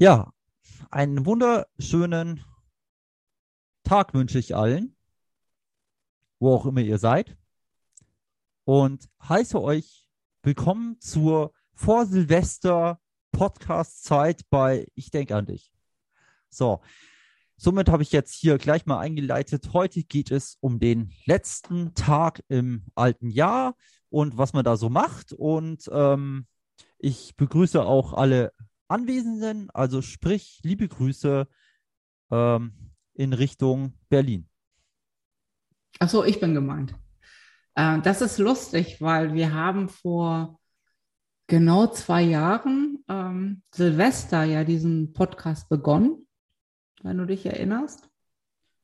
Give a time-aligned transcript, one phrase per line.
[0.00, 0.32] Ja,
[0.92, 2.44] einen wunderschönen
[3.82, 4.94] Tag wünsche ich allen,
[6.38, 7.36] wo auch immer ihr seid.
[8.62, 10.08] Und heiße euch
[10.44, 13.00] willkommen zur Vor-Silvester
[13.32, 15.72] Podcast-Zeit bei Ich denke an dich.
[16.48, 16.80] So,
[17.56, 19.72] somit habe ich jetzt hier gleich mal eingeleitet.
[19.72, 23.74] Heute geht es um den letzten Tag im alten Jahr
[24.10, 25.32] und was man da so macht.
[25.32, 26.46] Und ähm,
[26.98, 28.52] ich begrüße auch alle
[28.88, 31.46] Anwesenden, also sprich, liebe Grüße
[32.30, 32.72] ähm,
[33.14, 34.48] in Richtung Berlin.
[36.00, 36.94] Ach so, ich bin gemeint.
[37.74, 40.60] Äh, das ist lustig, weil wir haben vor
[41.46, 46.26] genau zwei Jahren ähm, Silvester ja diesen Podcast begonnen,
[47.02, 48.08] wenn du dich erinnerst.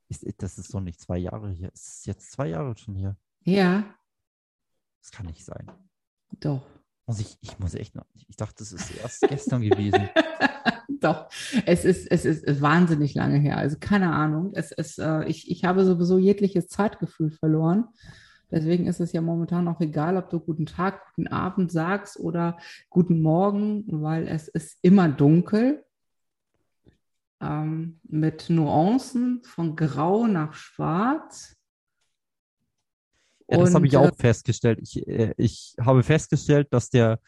[0.08, 1.70] Ist, das ist doch nicht zwei Jahre hier.
[1.72, 3.16] Es ist jetzt zwei Jahre schon hier.
[3.42, 3.84] Ja.
[5.00, 5.70] Das kann nicht sein.
[6.40, 6.66] Doch.
[7.06, 10.08] Muss ich, ich muss echt noch, ich dachte, das ist erst gestern gewesen.
[11.00, 11.28] Doch,
[11.66, 13.58] es ist, es ist wahnsinnig lange her.
[13.58, 14.52] Also keine Ahnung.
[14.54, 17.88] Es ist, äh, ich, ich habe sowieso jegliches Zeitgefühl verloren.
[18.50, 22.56] Deswegen ist es ja momentan auch egal, ob du guten Tag, guten Abend sagst oder
[22.88, 25.84] guten Morgen, weil es ist immer dunkel.
[27.40, 31.56] Ähm, mit Nuancen von Grau nach Schwarz.
[33.48, 34.78] Ja, das habe ich auch äh, festgestellt.
[34.82, 37.20] Ich, äh, ich habe festgestellt, dass der,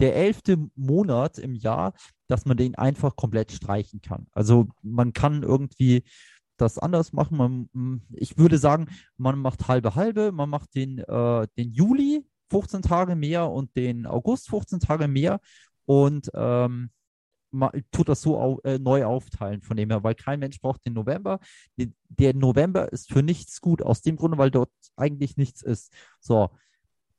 [0.00, 1.92] der elfte Monat im Jahr,
[2.26, 4.26] dass man den einfach komplett streichen kann.
[4.32, 6.04] Also man kann irgendwie
[6.56, 7.36] das anders machen.
[7.36, 12.82] Man, ich würde sagen, man macht halbe halbe, man macht den, äh, den Juli 15
[12.82, 15.40] Tage mehr und den August 15 Tage mehr
[15.86, 16.90] und ähm,
[17.90, 20.92] tut das so au äh, neu aufteilen von dem her, weil kein Mensch braucht den
[20.92, 21.40] November.
[22.08, 25.92] Der November ist für nichts gut, aus dem Grunde, weil dort eigentlich nichts ist.
[26.20, 26.50] So,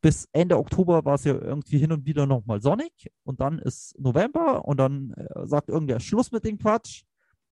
[0.01, 3.97] bis Ende Oktober war es ja irgendwie hin und wieder nochmal sonnig und dann ist
[3.99, 7.03] November und dann äh, sagt irgendwer Schluss mit dem Quatsch.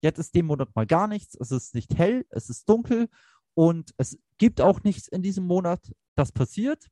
[0.01, 1.35] Jetzt ist dem Monat mal gar nichts.
[1.39, 3.09] Es ist nicht hell, es ist dunkel
[3.53, 6.87] und es gibt auch nichts in diesem Monat, das passiert.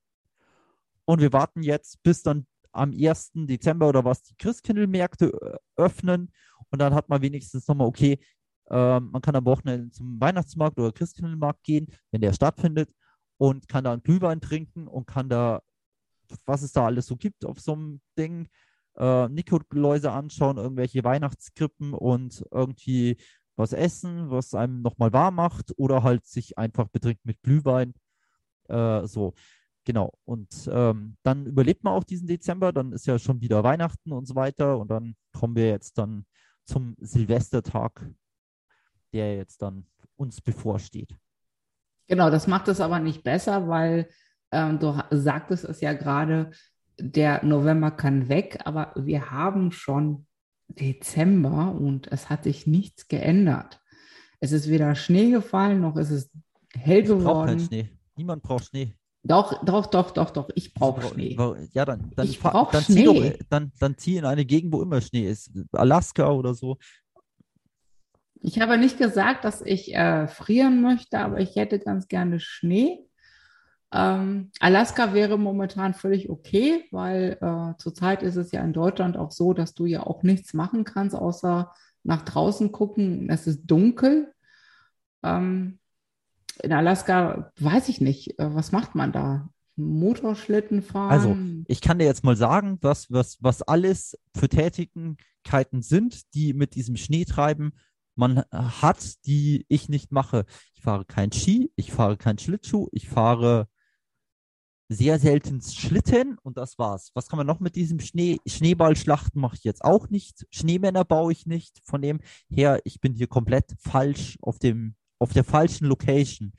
[1.05, 2.45] Und wir warten jetzt, bis dann
[2.77, 3.31] am 1.
[3.47, 6.31] Dezember oder was die Christkindlmärkte äh, öffnen
[6.69, 8.19] und dann hat man wenigstens nochmal, okay,
[8.69, 12.91] äh, man kann am Wochenende zum Weihnachtsmarkt oder Christkindlmarkt gehen, wenn der stattfindet
[13.37, 15.61] und kann da einen Glühwein trinken und kann da,
[16.45, 18.47] was es da alles so gibt auf so einem Ding,
[18.97, 23.17] äh, Nikoläuse anschauen, irgendwelche Weihnachtskrippen und irgendwie
[23.55, 27.93] was essen, was einem nochmal warm macht oder halt sich einfach betrinkt mit Glühwein.
[28.69, 29.33] Äh, so.
[29.87, 30.11] Genau.
[30.25, 34.27] Und ähm, dann überlebt man auch diesen Dezember, dann ist ja schon wieder Weihnachten und
[34.27, 34.77] so weiter.
[34.77, 36.25] Und dann kommen wir jetzt dann
[36.65, 38.05] zum Silvestertag,
[39.13, 39.85] der jetzt dann
[40.17, 41.17] uns bevorsteht.
[42.05, 44.09] Genau, das macht es aber nicht besser, weil
[44.51, 46.51] ähm, du sagtest es ja gerade,
[46.99, 50.27] der November kann weg, aber wir haben schon
[50.67, 53.79] Dezember und es hat sich nichts geändert.
[54.41, 56.29] Es ist weder Schnee gefallen, noch ist es
[56.73, 57.47] hell ich geworden.
[57.47, 57.89] Keinen Schnee.
[58.17, 58.93] Niemand braucht Schnee.
[59.27, 60.49] Doch, doch, doch, doch, doch.
[60.55, 61.37] Ich brauche Schnee.
[61.73, 62.95] Ja, dann, dann, ich brauche dann Schnee.
[62.95, 65.51] Zieh doch, dann, dann zieh in eine Gegend, wo immer Schnee ist.
[65.73, 66.77] Alaska oder so.
[68.39, 73.05] Ich habe nicht gesagt, dass ich äh, frieren möchte, aber ich hätte ganz gerne Schnee.
[73.91, 79.31] Ähm, Alaska wäre momentan völlig okay, weil äh, zurzeit ist es ja in Deutschland auch
[79.31, 81.73] so, dass du ja auch nichts machen kannst, außer
[82.03, 83.29] nach draußen gucken.
[83.29, 84.33] Es ist dunkel.
[85.21, 85.79] Ähm,
[86.63, 89.49] in Alaska weiß ich nicht, äh, was macht man da?
[89.75, 91.11] Motorschlitten fahren?
[91.11, 91.37] Also,
[91.67, 96.75] ich kann dir jetzt mal sagen, was, was, was alles für Tätigkeiten sind, die mit
[96.75, 97.73] diesem Schneetreiben
[98.15, 100.45] man hat, die ich nicht mache.
[100.73, 103.67] Ich fahre kein Ski, ich fahre kein Schlittschuh, ich fahre
[104.89, 107.11] sehr selten Schlitten und das war's.
[107.13, 108.39] Was kann man noch mit diesem Schnee?
[108.47, 110.47] Schneeballschlachten mache ich jetzt auch nicht.
[110.49, 111.81] Schneemänner baue ich nicht.
[111.83, 112.19] Von dem
[112.49, 116.53] her, ich bin hier komplett falsch auf dem auf der falschen Location.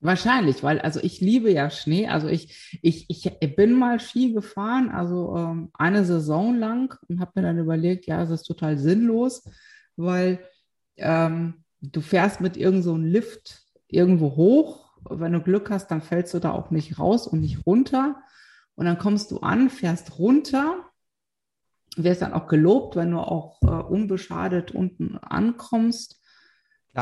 [0.00, 2.06] Wahrscheinlich, weil also ich liebe ja Schnee.
[2.06, 7.32] Also ich, ich, ich bin mal Ski gefahren, also ähm, eine Saison lang und habe
[7.34, 9.42] mir dann überlegt, ja, es ist total sinnlos,
[9.96, 10.38] weil
[10.96, 14.88] ähm, du fährst mit irgendeinem so Lift irgendwo hoch.
[15.10, 18.22] Wenn du Glück hast, dann fällst du da auch nicht raus und nicht runter.
[18.76, 20.84] Und dann kommst du an, fährst runter,
[21.96, 26.17] wirst dann auch gelobt, wenn du auch äh, unbeschadet unten ankommst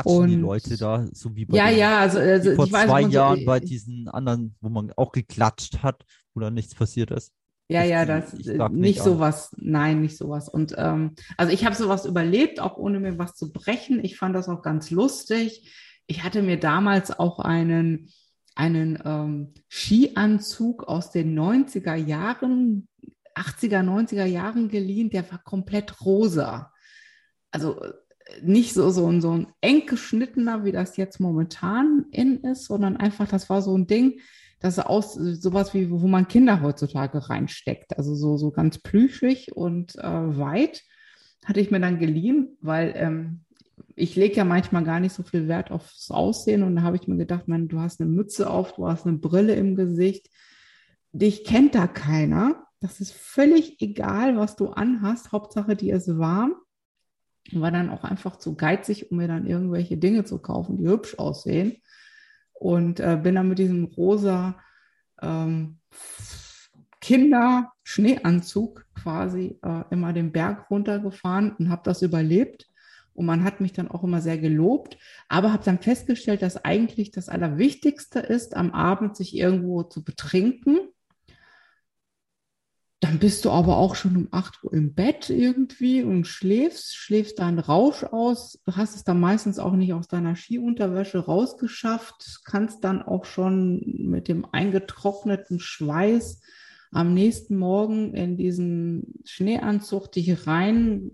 [0.01, 3.03] klatschen und, die Leute da, so wie bei ja, den, ja, also, also vor zwei
[3.03, 7.33] so, Jahren bei diesen anderen, wo man auch geklatscht hat, wo dann nichts passiert ist.
[7.69, 10.47] Ja, ich, ja, das ich, ich nicht sowas, nein, nicht sowas.
[10.47, 14.03] Und ähm, also ich habe sowas überlebt, auch ohne mir was zu brechen.
[14.03, 15.69] Ich fand das auch ganz lustig.
[16.07, 18.09] Ich hatte mir damals auch einen,
[18.55, 22.87] einen ähm, Skianzug aus den 90er Jahren,
[23.35, 26.71] 80er, 90er Jahren geliehen, der war komplett rosa.
[27.51, 27.81] also
[28.41, 33.27] nicht so, so, so ein eng geschnittener, wie das jetzt momentan in ist, sondern einfach,
[33.27, 34.19] das war so ein Ding,
[34.59, 37.97] das aus sowas wie, wo man Kinder heutzutage reinsteckt.
[37.97, 40.83] Also so, so ganz plüschig und äh, weit
[41.45, 43.41] hatte ich mir dann geliehen, weil ähm,
[43.95, 47.07] ich lege ja manchmal gar nicht so viel Wert aufs Aussehen und da habe ich
[47.07, 50.29] mir gedacht, man, du hast eine Mütze auf, du hast eine Brille im Gesicht,
[51.11, 52.63] dich kennt da keiner.
[52.79, 55.31] Das ist völlig egal, was du anhast.
[55.31, 56.55] Hauptsache, dir ist warm.
[57.53, 60.87] Und war dann auch einfach zu geizig, um mir dann irgendwelche Dinge zu kaufen, die
[60.87, 61.77] hübsch aussehen.
[62.53, 64.57] Und äh, bin dann mit diesem rosa
[65.21, 65.79] ähm,
[67.01, 72.67] Kinder-Schneeanzug quasi äh, immer den Berg runtergefahren und habe das überlebt.
[73.13, 74.97] Und man hat mich dann auch immer sehr gelobt,
[75.27, 80.77] aber habe dann festgestellt, dass eigentlich das Allerwichtigste ist, am Abend sich irgendwo zu betrinken
[82.99, 87.37] dann bist du aber auch schon um 8 Uhr im Bett irgendwie und schläfst, schläfst
[87.37, 93.03] deinen Rausch aus, hast es dann meistens auch nicht aus deiner Skiunterwäsche rausgeschafft, kannst dann
[93.03, 96.41] auch schon mit dem eingetrockneten Schweiß
[96.91, 101.13] am nächsten Morgen in diesen Schneeanzug dich reindrücken,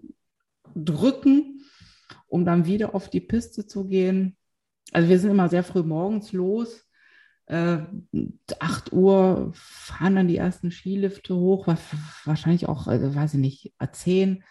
[2.27, 4.38] um dann wieder auf die Piste zu gehen.
[4.94, 6.86] Also wir sind immer sehr früh morgens los
[7.48, 7.80] äh,
[8.60, 11.68] 8 Uhr fahren dann die ersten Skilifte hoch,
[12.25, 14.44] wahrscheinlich auch, also weiß ich nicht, 10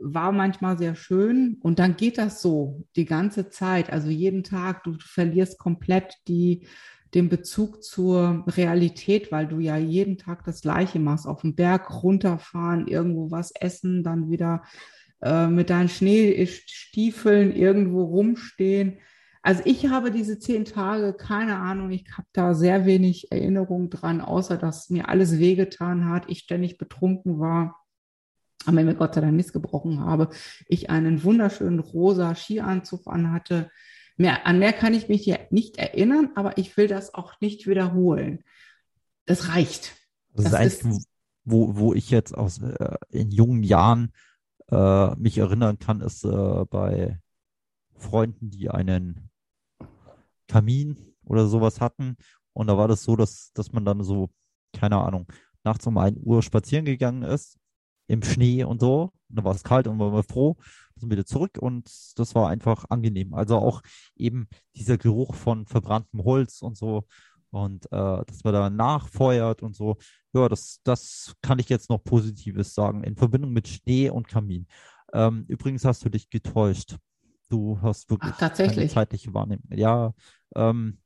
[0.00, 4.84] war manchmal sehr schön und dann geht das so die ganze Zeit, also jeden Tag,
[4.84, 6.66] du verlierst komplett die,
[7.14, 12.02] den Bezug zur Realität, weil du ja jeden Tag das Gleiche machst, auf den Berg
[12.02, 14.62] runterfahren, irgendwo was essen, dann wieder
[15.22, 18.98] äh, mit deinen Schneestiefeln irgendwo rumstehen.
[19.46, 24.20] Also ich habe diese zehn Tage, keine Ahnung, ich habe da sehr wenig Erinnerung dran,
[24.20, 27.76] außer dass mir alles wehgetan hat, ich ständig betrunken war,
[28.64, 30.30] aber mir Gott sei Dank nichts gebrochen habe,
[30.66, 33.70] ich einen wunderschönen rosa Skianzug anhatte.
[34.16, 37.68] Mehr, an mehr kann ich mich hier nicht erinnern, aber ich will das auch nicht
[37.68, 38.42] wiederholen.
[39.26, 39.94] Das reicht.
[40.32, 41.04] Das, das ist eigentlich,
[41.44, 44.10] wo, wo ich jetzt aus äh, in jungen Jahren
[44.72, 47.20] äh, mich erinnern kann, ist äh, bei
[47.94, 49.30] Freunden, die einen
[50.48, 52.16] Kamin oder sowas hatten.
[52.52, 54.30] Und da war das so, dass, dass man dann so,
[54.72, 55.26] keine Ahnung,
[55.64, 57.58] nachts um 1 Uhr spazieren gegangen ist,
[58.06, 59.12] im Schnee und so.
[59.28, 60.56] Und da war es kalt und war wir froh,
[60.96, 63.34] sind wieder zurück und das war einfach angenehm.
[63.34, 63.82] Also auch
[64.14, 67.04] eben dieser Geruch von verbranntem Holz und so
[67.50, 69.96] und äh, dass man da nachfeuert und so.
[70.32, 74.66] Ja, das, das kann ich jetzt noch Positives sagen in Verbindung mit Schnee und Kamin.
[75.12, 76.96] Ähm, übrigens hast du dich getäuscht.
[77.48, 78.92] Du hast wirklich Ach, tatsächlich.
[78.92, 79.68] zeitliche Wahrnehmung.
[79.70, 80.12] Ja,
[80.54, 80.98] ähm,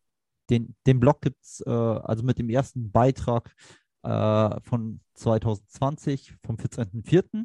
[0.49, 3.55] den, den Blog gibt es äh, also mit dem ersten Beitrag
[4.03, 7.45] äh, von 2020 vom 14.04.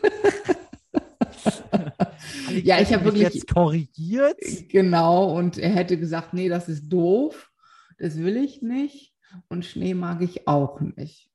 [2.64, 4.38] ja, ich habe wirklich jetzt korrigiert.
[4.68, 7.50] Genau, und er hätte gesagt, nee, das ist doof,
[7.98, 9.14] das will ich nicht
[9.48, 11.30] und Schnee mag ich auch nicht.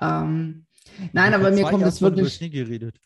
[0.00, 0.66] Ähm,
[1.12, 2.20] nein, aber mir kommt es wirklich.
[2.20, 3.00] Über Schnee geredet.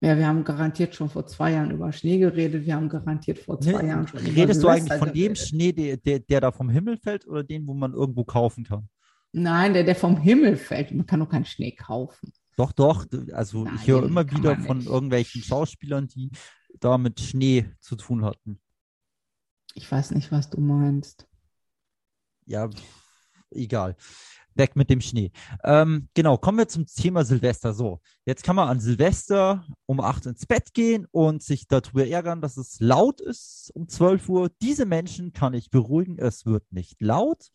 [0.00, 2.64] Ja, wir haben garantiert schon vor zwei Jahren über Schnee geredet.
[2.66, 5.96] Wir haben garantiert vor zwei nee, Jahren schon Redest du eigentlich von dem Schnee, der,
[5.96, 8.88] der, der da vom Himmel fällt oder dem, wo man irgendwo kaufen kann?
[9.32, 10.92] Nein, der, der vom Himmel fällt.
[10.92, 12.32] Man kann doch keinen Schnee kaufen.
[12.56, 13.06] Doch, doch.
[13.32, 16.30] Also Nein, ich höre immer wieder von irgendwelchen Schauspielern, die
[16.80, 18.60] da mit Schnee zu tun hatten.
[19.74, 21.26] Ich weiß nicht, was du meinst.
[22.46, 22.68] Ja,
[23.50, 23.96] egal.
[24.54, 25.30] Weg mit dem Schnee.
[25.62, 27.72] Ähm, genau, kommen wir zum Thema Silvester.
[27.72, 32.40] So, jetzt kann man an Silvester um 8 ins Bett gehen und sich darüber ärgern,
[32.40, 34.50] dass es laut ist um 12 Uhr.
[34.60, 37.50] Diese Menschen kann ich beruhigen, es wird nicht laut.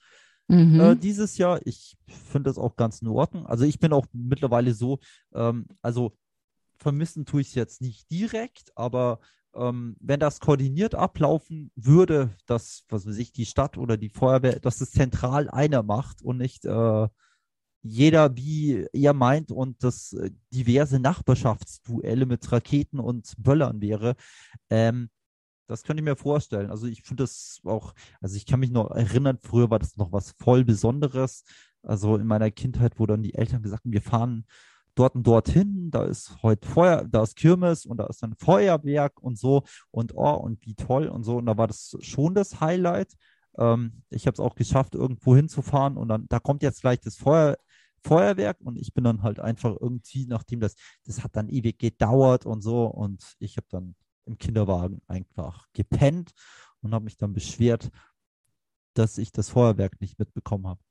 [0.48, 0.80] Mhm.
[0.80, 3.48] Äh, dieses Jahr, ich finde das auch ganz in Ordnung.
[3.48, 5.00] Also ich bin auch mittlerweile so,
[5.34, 6.16] ähm, also
[6.84, 9.20] vermissen tue ich es jetzt nicht direkt, aber
[9.56, 14.60] ähm, wenn das koordiniert ablaufen würde, dass, was weiß ich, die Stadt oder die Feuerwehr,
[14.60, 17.08] dass es zentral einer macht und nicht äh,
[17.84, 24.16] jeder wie er meint und das äh, diverse Nachbarschaftsduelle mit Raketen und Böllern wäre,
[24.70, 25.10] ähm,
[25.68, 26.70] Das könnte ich mir vorstellen.
[26.70, 30.12] Also ich finde das auch, also ich kann mich noch erinnern, früher war das noch
[30.12, 31.44] was voll Besonderes.
[31.84, 34.46] Also in meiner Kindheit, wo dann die Eltern gesagt haben, wir fahren
[34.96, 39.22] dort und dorthin, da ist heute Feuer, da ist Kirmes und da ist ein Feuerwerk
[39.22, 41.38] und so und oh, und wie toll und so.
[41.38, 43.14] Und da war das schon das Highlight.
[43.58, 47.16] Ähm, ich habe es auch geschafft, irgendwo hinzufahren und dann, da kommt jetzt gleich das
[47.16, 47.58] Feuer,
[48.04, 52.46] Feuerwerk und ich bin dann halt einfach irgendwie, nachdem das, das hat dann ewig gedauert
[52.46, 53.96] und so und ich habe dann
[54.26, 56.32] im Kinderwagen einfach gepennt
[56.82, 57.90] und habe mich dann beschwert,
[58.94, 60.82] dass ich das Feuerwerk nicht mitbekommen habe.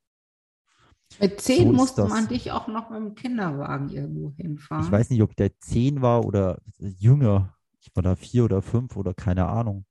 [1.21, 4.85] Mit zehn so musste man dich auch noch mit dem Kinderwagen irgendwo hinfahren.
[4.85, 7.55] Ich weiß nicht, ob der zehn war oder jünger.
[7.81, 9.85] Ich war da vier oder fünf oder keine Ahnung.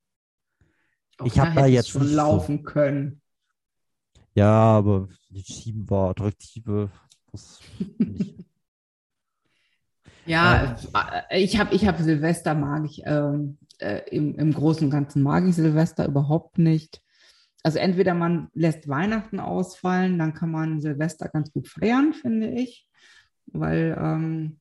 [1.17, 2.63] Auch ich habe da jetzt schon laufen so.
[2.63, 3.21] können.
[4.33, 6.89] Ja, aber die Schieben war attraktive.
[10.25, 14.91] ja, ähm, ich habe ich hab Silvester mag ich ähm, äh, im, im Großen und
[14.91, 17.01] Ganzen mag ich Silvester überhaupt nicht
[17.63, 22.87] also entweder man lässt Weihnachten ausfallen, dann kann man Silvester ganz gut feiern, finde ich.
[23.47, 24.59] Weil ähm,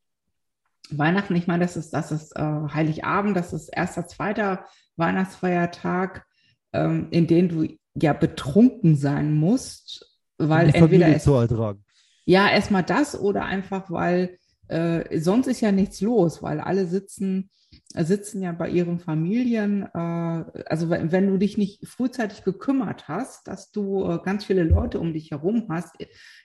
[0.90, 4.66] Weihnachten, ich meine, das ist, das ist äh, Heiligabend, das ist erster, zweiter
[4.97, 6.26] Weihnachtsfeiertag,
[6.73, 11.85] ähm, in dem du ja betrunken sein musst, weil entweder es, zu ertragen.
[12.25, 14.38] Ja, erstmal das oder einfach, weil
[14.69, 17.50] äh, sonst ist ja nichts los, weil alle sitzen
[17.97, 23.49] sitzen ja bei ihren Familien, äh, also wenn, wenn, du dich nicht frühzeitig gekümmert hast,
[23.49, 25.97] dass du äh, ganz viele Leute um dich herum hast,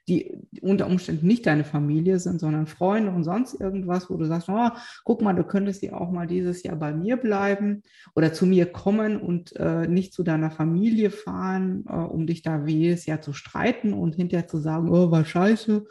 [0.08, 4.50] die unter Umständen nicht deine Familie sind, sondern Freunde und sonst irgendwas, wo du sagst,
[4.50, 4.70] oh,
[5.04, 7.84] guck mal, du könntest ja auch mal dieses Jahr bei mir bleiben
[8.16, 12.66] oder zu mir kommen und äh, nicht zu deiner Familie fahren, äh, um dich da
[12.66, 15.86] wie jedes Jahr zu streiten und hinterher zu sagen, oh, war scheiße,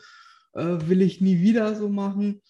[0.55, 2.41] äh, will ich nie wieder so machen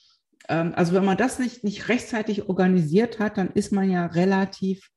[0.48, 4.90] also wenn man das nicht, nicht rechtzeitig organisiert hat, dann ist man ja relativ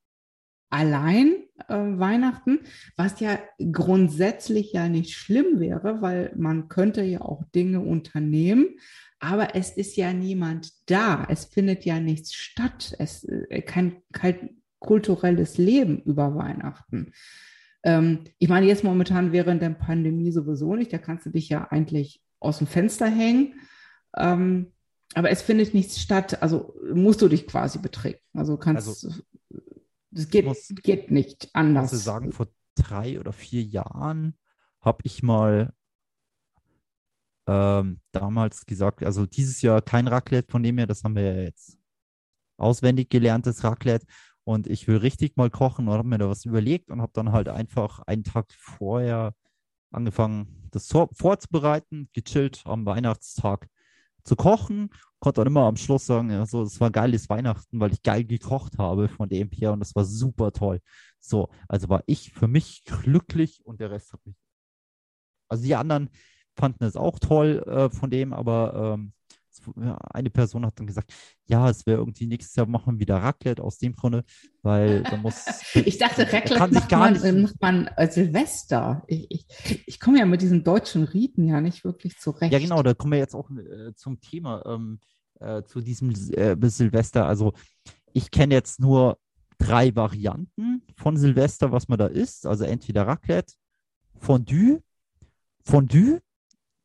[0.70, 1.36] allein
[1.68, 2.60] äh, Weihnachten,
[2.96, 3.40] was ja
[3.72, 8.68] grundsätzlich ja nicht schlimm wäre, weil man könnte ja auch Dinge unternehmen,
[9.20, 14.62] aber es ist ja niemand da, es findet ja nichts statt, es äh, kein, kein
[14.80, 17.14] kulturelles Leben über Weihnachten.
[17.84, 21.68] Ähm, ich meine, jetzt momentan während der Pandemie sowieso nicht, da kannst du dich ja
[21.70, 23.56] eigentlich aus dem Fenster hängen.
[24.16, 24.74] Ähm,
[25.14, 28.22] aber es findet nichts statt, also musst du dich quasi betrinken.
[28.34, 29.16] Also kannst also,
[30.12, 31.88] das geht, muss, geht nicht anders.
[31.88, 34.38] Ich muss sagen, vor drei oder vier Jahren
[34.82, 35.74] habe ich mal
[37.48, 41.42] ähm, damals gesagt, also dieses Jahr kein Raclette von dem her, das haben wir ja
[41.42, 41.78] jetzt
[42.58, 44.06] auswendig gelerntes Raclette.
[44.44, 47.34] Und ich will richtig mal kochen und habe mir da was überlegt und habe dann
[47.34, 49.34] halt einfach einen Tag vorher
[49.92, 53.68] angefangen, das vorzubereiten, gechillt am Weihnachtstag
[54.28, 54.90] zu kochen.
[55.20, 58.24] Konnte dann immer am Schluss sagen, ja, so, es war geiles Weihnachten, weil ich geil
[58.26, 60.80] gekocht habe von dem her und das war super toll.
[61.20, 64.36] So, also war ich für mich glücklich und der Rest hat mich.
[65.50, 66.10] Also die anderen
[66.56, 69.14] fanden es auch toll äh, von dem, aber ähm,
[70.14, 71.14] eine Person hat dann gesagt,
[71.46, 74.24] ja, es wäre irgendwie nächstes Jahr machen wir wieder Raclette aus dem Grunde,
[74.62, 75.46] weil da muss.
[75.74, 77.38] ich dachte, Raclette macht man, nicht...
[77.38, 79.04] macht man äh, Silvester.
[79.08, 82.52] Ich, ich, ich komme ja mit diesen deutschen Riten ja nicht wirklich zurecht.
[82.52, 85.00] Ja, genau, da kommen wir jetzt auch äh, zum Thema, ähm,
[85.40, 87.28] äh, zu diesem äh, Silvester.
[87.28, 87.54] Also
[88.14, 89.18] ich kenne jetzt nur
[89.58, 92.46] drei Varianten von Silvester, was man da isst.
[92.46, 93.54] Also entweder Raclette,
[94.20, 94.82] Fondue,
[95.64, 96.22] Fondue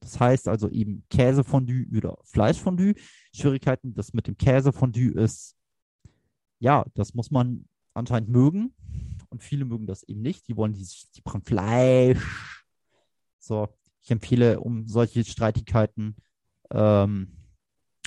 [0.03, 2.95] das heißt also eben Käsefondue oder Fleischfondue.
[3.33, 5.57] Schwierigkeiten, das mit dem Käsefondue ist,
[6.59, 8.75] ja, das muss man anscheinend mögen.
[9.31, 10.47] Und viele mögen das eben nicht.
[10.49, 12.67] Die wollen die, die brauchen Fleisch.
[13.39, 13.69] So,
[14.03, 16.17] ich empfehle, um solche Streitigkeiten
[16.71, 17.37] ähm,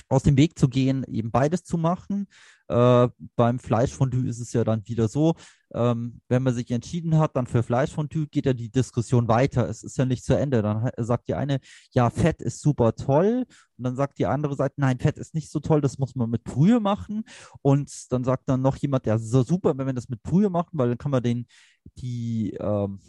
[0.08, 2.28] aus dem Weg zu gehen, eben beides zu machen.
[2.68, 5.34] Äh, beim Fleischfondue ist es ja dann wieder so,
[5.74, 9.68] ähm, wenn man sich entschieden hat, dann für Fleischfondue geht ja die Diskussion weiter.
[9.68, 10.62] Es ist ja nicht zu Ende.
[10.62, 11.60] Dann sagt die eine,
[11.92, 13.44] ja, Fett ist super toll.
[13.76, 16.30] Und dann sagt die andere Seite, nein, Fett ist nicht so toll, das muss man
[16.30, 17.24] mit Brühe machen.
[17.62, 20.70] Und dann sagt dann noch jemand, ja, so super, wenn wir das mit Brühe machen,
[20.72, 21.46] weil dann kann man den,
[21.98, 23.00] die, ähm,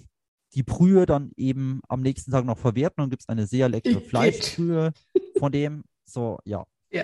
[0.54, 3.02] die Brühe dann eben am nächsten Tag noch verwerten.
[3.02, 4.94] Dann gibt es eine sehr leckere Fleischbrühe
[5.38, 5.84] von dem.
[6.06, 6.66] So, ja.
[6.92, 7.04] Ja.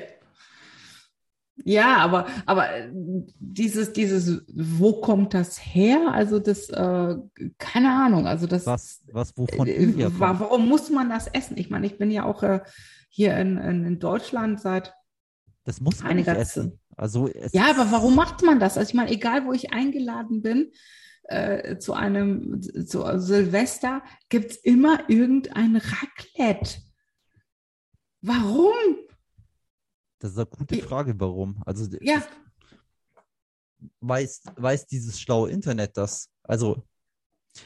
[1.55, 6.11] Ja, aber, aber dieses, dieses, wo kommt das her?
[6.11, 7.15] Also das, äh,
[7.59, 8.65] keine Ahnung, also das.
[8.65, 11.57] Was, was wovon äh, Warum muss man das essen?
[11.57, 12.61] Ich meine, ich bin ja auch äh,
[13.09, 14.93] hier in, in, in, Deutschland seit.
[15.63, 16.79] Das muss man nicht essen.
[16.97, 18.77] Also ja, aber warum macht man das?
[18.77, 20.71] Also ich meine, egal wo ich eingeladen bin,
[21.23, 26.81] äh, zu einem zu Silvester, gibt es immer irgendein Raclette.
[28.21, 28.73] Warum?
[30.23, 31.61] Das ist eine gute Frage, warum.
[31.65, 32.23] Also, ja.
[33.99, 36.29] weiß, weiß dieses schlaue Internet das?
[36.43, 36.81] Also,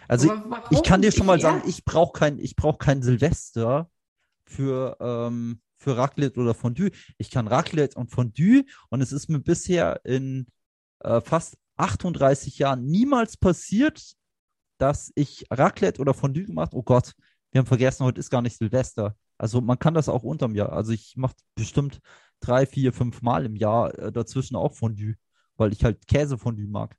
[0.08, 0.34] also
[0.72, 3.92] ich kann dir schon mal sagen, ich brauche kein, ich brauche kein Silvester
[4.48, 6.90] für, ähm, für Raclette oder Fondue.
[7.20, 10.48] Ich kann Raclette und Fondue und es ist mir bisher in
[11.02, 14.16] äh, fast 38 Jahren niemals passiert,
[14.80, 16.72] dass ich Raclette oder Fondue gemacht.
[16.74, 17.14] Oh Gott,
[17.52, 19.16] wir haben vergessen, heute ist gar nicht Silvester.
[19.38, 20.74] Also man kann das auch unterm Jahr.
[20.74, 22.00] Also ich mache bestimmt
[22.40, 25.16] drei, vier, fünf Mal im Jahr äh, dazwischen auch Fondue,
[25.58, 26.96] weil ich halt Käsefondue mag.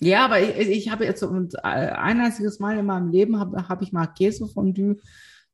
[0.00, 3.92] Ja, aber ich, ich habe jetzt ein einziges Mal in meinem Leben habe hab ich
[3.92, 4.96] mal Käsefondue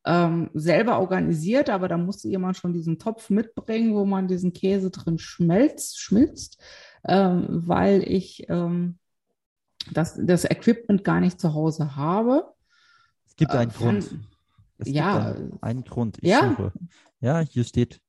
[0.05, 4.91] ähm, selber organisiert, aber da musste jemand schon diesen Topf mitbringen, wo man diesen Käse
[4.91, 6.63] drin schmelzt, schmilzt,
[7.07, 8.99] ähm, weil ich ähm,
[9.93, 12.53] das, das Equipment gar nicht zu Hause habe.
[13.27, 14.19] Es gibt einen äh, Grund.
[14.79, 15.33] Es ja.
[15.33, 16.19] Einen, einen, Grund.
[16.23, 16.49] Ich ja.
[16.49, 16.73] Suche.
[17.21, 18.01] Ja, hier steht.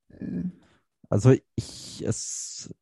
[1.11, 2.73] Also ich, es.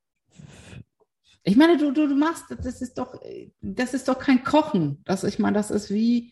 [1.44, 3.20] Ich meine, du, du, du machst, das ist doch,
[3.60, 5.02] das ist doch kein Kochen.
[5.06, 6.32] Das, ich meine, das ist wie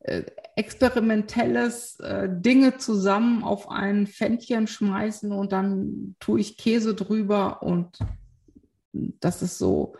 [0.00, 0.24] äh,
[0.56, 7.98] experimentelles äh, Dinge zusammen auf ein Fändchen schmeißen und dann tue ich Käse drüber und
[8.92, 9.94] das ist so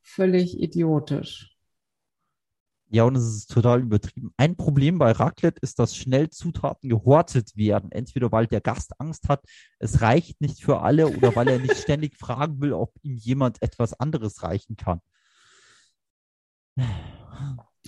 [0.00, 1.53] völlig idiotisch.
[2.94, 4.32] Ja, und es ist total übertrieben.
[4.36, 7.90] Ein Problem bei Raclette ist, dass schnell Zutaten gehortet werden.
[7.90, 9.44] Entweder weil der Gast Angst hat,
[9.80, 13.60] es reicht nicht für alle, oder weil er nicht ständig fragen will, ob ihm jemand
[13.62, 15.00] etwas anderes reichen kann.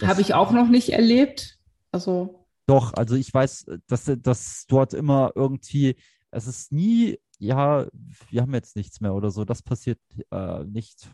[0.03, 1.61] Habe ich auch noch nicht erlebt.
[1.93, 2.45] Also.
[2.67, 5.95] Doch, also ich weiß, dass, dass dort immer irgendwie,
[6.33, 7.87] es ist nie, ja,
[8.29, 9.45] wir haben jetzt nichts mehr oder so.
[9.45, 10.01] Das passiert
[10.33, 11.09] äh, nicht.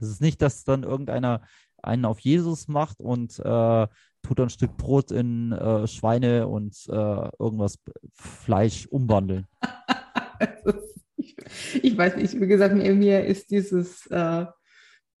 [0.00, 1.42] Es ist nicht, dass dann irgendeiner
[1.82, 3.86] einen auf Jesus macht und äh,
[4.22, 7.78] tut ein Stück Brot in äh, Schweine und äh, irgendwas
[8.14, 9.46] Fleisch umwandeln.
[11.82, 14.46] ich weiß nicht, wie gesagt, mir, ist dieses äh,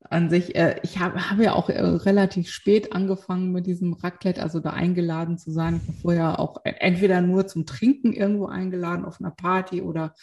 [0.08, 4.42] an sich, äh, ich habe hab ja auch äh, relativ spät angefangen mit diesem Raclette,
[4.42, 5.80] also da eingeladen zu sein.
[5.82, 10.14] Ich war vorher auch entweder nur zum Trinken irgendwo eingeladen auf einer Party oder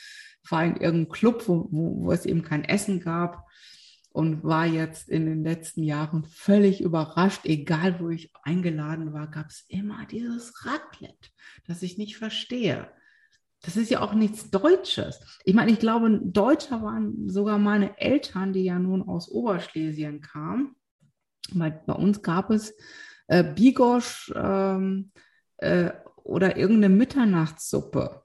[0.50, 3.46] war in irgendeinem Club, wo, wo, wo es eben kein Essen gab
[4.12, 7.46] und war jetzt in den letzten Jahren völlig überrascht.
[7.46, 11.30] Egal, wo ich eingeladen war, gab es immer dieses Raclette,
[11.66, 12.90] das ich nicht verstehe.
[13.62, 15.20] Das ist ja auch nichts Deutsches.
[15.44, 20.76] Ich meine, ich glaube, Deutscher waren sogar meine Eltern, die ja nun aus Oberschlesien kamen.
[21.54, 22.76] Bei, bei uns gab es
[23.28, 25.12] äh, Bigosch ähm,
[25.58, 25.92] äh,
[26.24, 28.22] oder irgendeine Mitternachtssuppe.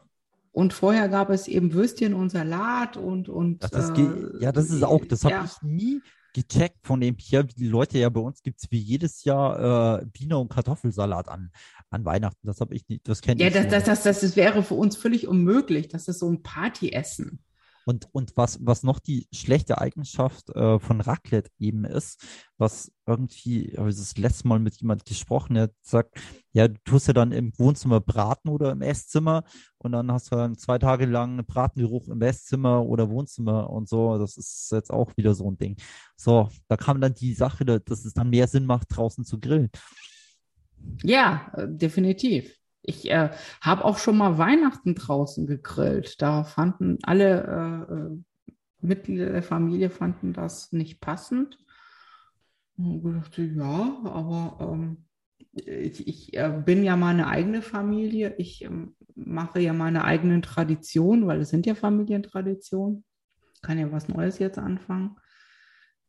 [0.53, 3.29] Und vorher gab es eben Würstchen und Salat und.
[3.29, 5.45] und das ist, äh, ja, das ist auch, das habe ja.
[5.45, 6.03] ich nie
[6.35, 7.43] gecheckt von dem hier.
[7.43, 11.51] Die Leute ja bei uns gibt es wie jedes Jahr äh, Biene und Kartoffelsalat an,
[11.91, 12.47] an Weihnachten.
[12.47, 13.55] Das habe ich nicht, das kenne ja, ich.
[13.55, 15.88] Ja, das, das, das, das wäre für uns völlig unmöglich.
[15.88, 17.43] Das ist so ein Partyessen.
[17.85, 22.25] Und, und was, was noch die schlechte Eigenschaft äh, von Raclette eben ist,
[22.59, 26.21] was irgendwie, habe ich das letzte Mal mit jemand gesprochen, der sagt,
[26.53, 29.45] ja, du tust ja dann im Wohnzimmer braten oder im Esszimmer
[29.79, 34.18] und dann hast du dann zwei Tage lang Bratengeruch im Esszimmer oder Wohnzimmer und so.
[34.18, 35.77] Das ist jetzt auch wieder so ein Ding.
[36.16, 39.71] So, da kam dann die Sache, dass es dann mehr Sinn macht, draußen zu grillen.
[41.03, 42.55] Ja, äh, definitiv.
[42.83, 46.21] Ich äh, habe auch schon mal Weihnachten draußen gegrillt.
[46.21, 48.23] Da fanden alle äh, äh
[48.83, 51.57] Mitglieder der Familie fanden das nicht passend.
[52.77, 55.05] Und ich dachte, ja, aber ähm,
[55.53, 58.35] ich, ich äh, bin ja meine eigene Familie.
[58.38, 63.05] Ich ähm, mache ja meine eigenen Traditionen, weil es sind ja Familientraditionen.
[63.62, 65.16] Kann ja was Neues jetzt anfangen.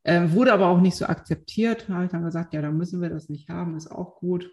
[0.04, 1.86] Äh, wurde aber auch nicht so akzeptiert.
[1.88, 4.50] Da habe ich dann gesagt, ja, dann müssen wir das nicht haben, ist auch gut.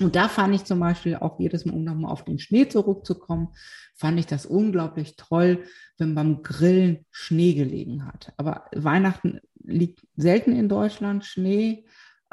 [0.00, 3.48] Und da fand ich zum Beispiel auch jedes Mal, um nochmal auf den Schnee zurückzukommen,
[3.94, 5.64] fand ich das unglaublich toll,
[5.98, 8.32] wenn beim Grillen Schnee gelegen hat.
[8.36, 11.84] Aber Weihnachten liegt selten in Deutschland Schnee,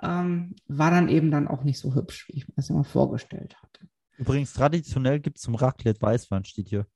[0.02, 3.56] ähm, war dann eben dann auch nicht so hübsch, wie ich mir das immer vorgestellt
[3.62, 3.88] hatte.
[4.18, 6.88] Übrigens, traditionell gibt es zum Raclette Weißwein, steht hier.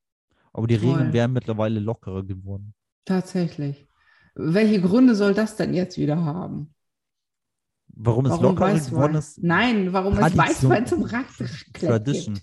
[0.52, 2.74] Aber die Regeln wären mittlerweile lockerer geworden.
[3.04, 3.88] Tatsächlich.
[4.34, 6.73] Welche Gründe soll das denn jetzt wieder haben?
[7.96, 9.42] Warum es warum lockerer geworden ist?
[9.42, 10.46] Nein, warum Tradition.
[10.46, 12.12] es Weißwein zum Raclette.
[12.12, 12.42] Gibt.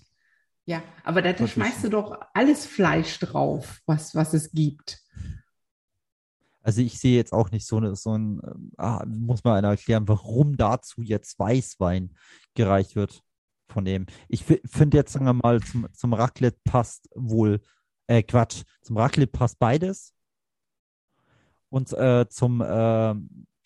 [0.64, 5.00] Ja, aber da, da schmeißt du doch alles Fleisch drauf, was, was es gibt.
[6.62, 8.40] Also ich sehe jetzt auch nicht so, eine, so ein,
[8.76, 12.14] ah, muss mal einer erklären, warum dazu jetzt Weißwein
[12.54, 13.22] gereicht wird
[13.68, 14.06] von dem.
[14.28, 17.60] Ich finde jetzt, sagen wir mal, zum, zum Raclette passt wohl,
[18.06, 20.14] äh, Quatsch, zum Raclette passt beides.
[21.68, 23.14] Und äh, zum äh,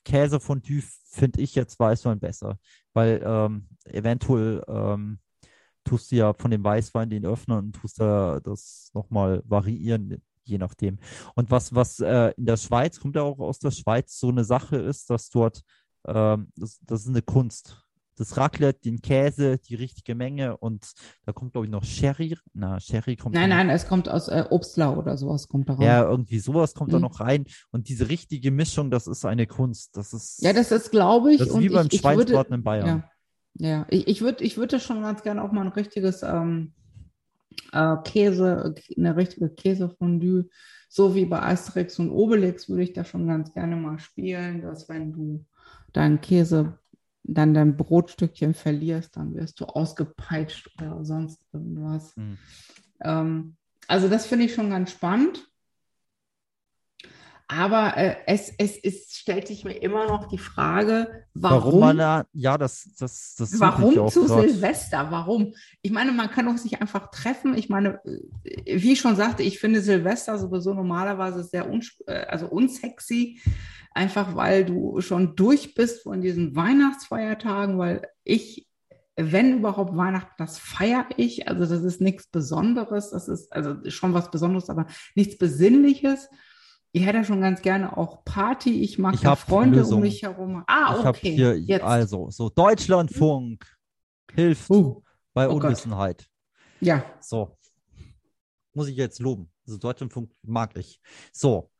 [0.06, 2.58] Käsefondue finde ich jetzt Weißwein besser,
[2.94, 5.18] weil ähm, eventuell ähm,
[5.84, 10.58] tust du ja von dem Weißwein den öffnen und tust da das nochmal variieren, je
[10.58, 10.98] nachdem.
[11.34, 14.44] Und was, was äh, in der Schweiz, kommt ja auch aus der Schweiz, so eine
[14.44, 15.62] Sache ist, dass dort,
[16.06, 17.85] ähm, das, das ist eine Kunst.
[18.16, 20.92] Das Raclette, den Käse, die richtige Menge und
[21.24, 22.36] da kommt, glaube ich, noch Sherry.
[22.54, 23.34] Na, Sherry kommt.
[23.34, 25.82] Nein, nein, es kommt aus äh, Obstler oder sowas kommt da rein.
[25.82, 26.94] Ja, irgendwie sowas kommt mhm.
[26.94, 27.44] da noch rein.
[27.70, 29.96] Und diese richtige Mischung, das ist eine Kunst.
[29.96, 30.42] Das ist.
[30.42, 31.38] Ja, das ist, glaube ich.
[31.38, 33.04] Das ist wie beim Schweinsbraten in Bayern.
[33.54, 33.86] Ja, ja.
[33.90, 36.72] ich, ich würde ich würd schon ganz gerne auch mal ein richtiges ähm,
[37.72, 40.48] äh, Käse, eine richtige Käsefondue,
[40.88, 44.88] so wie bei Asterix und Obelix würde ich da schon ganz gerne mal spielen, dass
[44.88, 45.44] wenn du
[45.92, 46.78] deinen Käse,
[47.28, 52.16] dann dein Brotstückchen verlierst, dann wirst du ausgepeitscht oder sonst irgendwas.
[52.16, 52.38] Mhm.
[53.02, 53.56] Ähm,
[53.88, 55.46] also das finde ich schon ganz spannend.
[57.48, 62.24] Aber äh, es, es, es stellt sich mir immer noch die Frage, warum, warum man
[62.32, 64.48] ja, das, das, das warum zu grad.
[64.48, 65.12] Silvester?
[65.12, 65.54] Warum?
[65.80, 67.56] Ich meine, man kann doch sich einfach treffen.
[67.56, 72.26] Ich meine, äh, wie ich schon sagte, ich finde Silvester sowieso normalerweise sehr un, äh,
[72.26, 73.40] also unsexy,
[73.92, 78.66] einfach weil du schon durch bist von diesen Weihnachtsfeiertagen, weil ich
[79.18, 81.48] wenn überhaupt Weihnachten, das feiere ich.
[81.48, 86.28] Also das ist nichts Besonderes, das ist also schon was Besonderes, aber nichts Besinnliches.
[86.96, 88.80] Ich hätte schon ganz gerne auch Party.
[88.80, 90.64] Ich mag ich Freunde um mich herum.
[90.66, 91.34] Ah, ich okay.
[91.36, 91.84] Hier, Jetzt.
[91.84, 93.66] Also, so Deutschlandfunk
[94.32, 95.02] hilft uh,
[95.34, 96.20] bei oh Unwissenheit.
[96.20, 96.80] Gott.
[96.80, 97.04] Ja.
[97.20, 97.58] So.
[98.72, 99.52] Muss ich jetzt loben.
[99.66, 100.98] Also Deutschlandfunk mag ich.
[101.34, 101.70] So.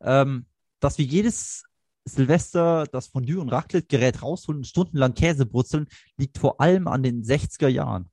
[0.00, 0.46] Ähm,
[0.80, 1.62] dass wir jedes
[2.04, 7.22] Silvester das Fondue- und Raclette-Gerät rausholen und stundenlang Käse brutzeln, liegt vor allem an den
[7.22, 8.10] 60er Jahren.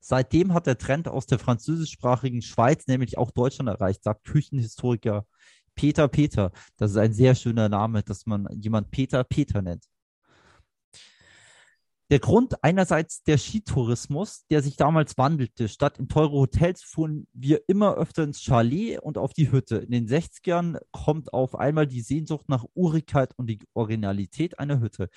[0.00, 5.24] Seitdem hat der Trend aus der französischsprachigen Schweiz nämlich auch Deutschland erreicht, sagt Küchenhistoriker
[5.74, 6.52] Peter Peter.
[6.76, 9.84] Das ist ein sehr schöner Name, dass man jemand Peter Peter nennt.
[12.10, 15.68] Der Grund einerseits der Skitourismus, der sich damals wandelte.
[15.68, 19.78] Statt in teure Hotels fuhren wir immer öfter ins Chalet und auf die Hütte.
[19.78, 25.08] In den 60ern kommt auf einmal die Sehnsucht nach Urigkeit und die Originalität einer Hütte.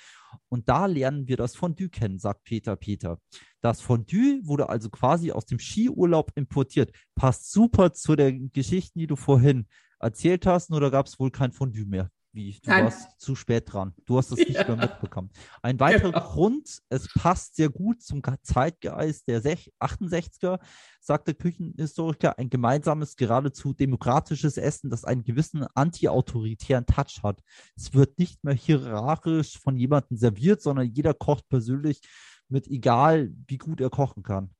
[0.48, 3.20] Und da lernen wir das Fondue kennen, sagt Peter Peter.
[3.60, 6.90] Das Fondue wurde also quasi aus dem Skiurlaub importiert.
[7.14, 9.66] Passt super zu den Geschichten, die du vorhin
[9.98, 12.10] erzählt hast, nur da gab es wohl kein Fondue mehr.
[12.32, 12.84] Wie, du Nein.
[12.84, 13.94] warst zu spät dran.
[14.04, 14.64] Du hast es nicht ja.
[14.66, 15.30] mehr mitbekommen.
[15.62, 16.20] Ein weiterer ja.
[16.20, 20.60] Grund, es passt sehr gut zum Zeitgeist der 68er,
[21.00, 27.40] sagt der Küchenhistoriker, ein gemeinsames, geradezu demokratisches Essen, das einen gewissen anti-autoritären Touch hat.
[27.76, 32.02] Es wird nicht mehr hierarchisch von jemandem serviert, sondern jeder kocht persönlich
[32.48, 34.50] mit egal, wie gut er kochen kann.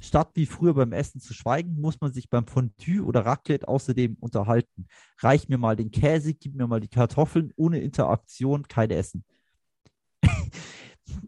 [0.00, 4.16] Statt wie früher beim Essen zu schweigen, muss man sich beim Fondue oder Raclette außerdem
[4.20, 4.86] unterhalten.
[5.18, 9.24] Reich mir mal den Käse, gib mir mal die Kartoffeln, ohne Interaktion kein Essen.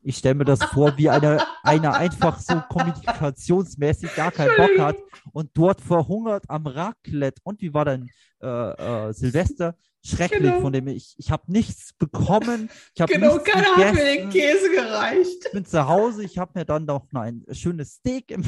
[0.02, 4.96] ich stelle mir das vor, wie einer eine einfach so kommunikationsmäßig gar keinen Bock hat
[5.32, 7.40] und dort verhungert am Raclette.
[7.44, 8.08] Und wie war dein
[8.42, 9.74] äh, äh, Silvester?
[10.06, 10.60] Schrecklich, genau.
[10.60, 12.70] von dem ich, ich habe nichts bekommen.
[12.94, 15.46] Ich genau, keiner hat mir den Käse gereicht.
[15.46, 18.44] Ich bin zu Hause, ich habe mir dann noch ein schönes Steak im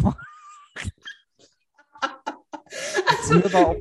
[3.06, 3.76] also, also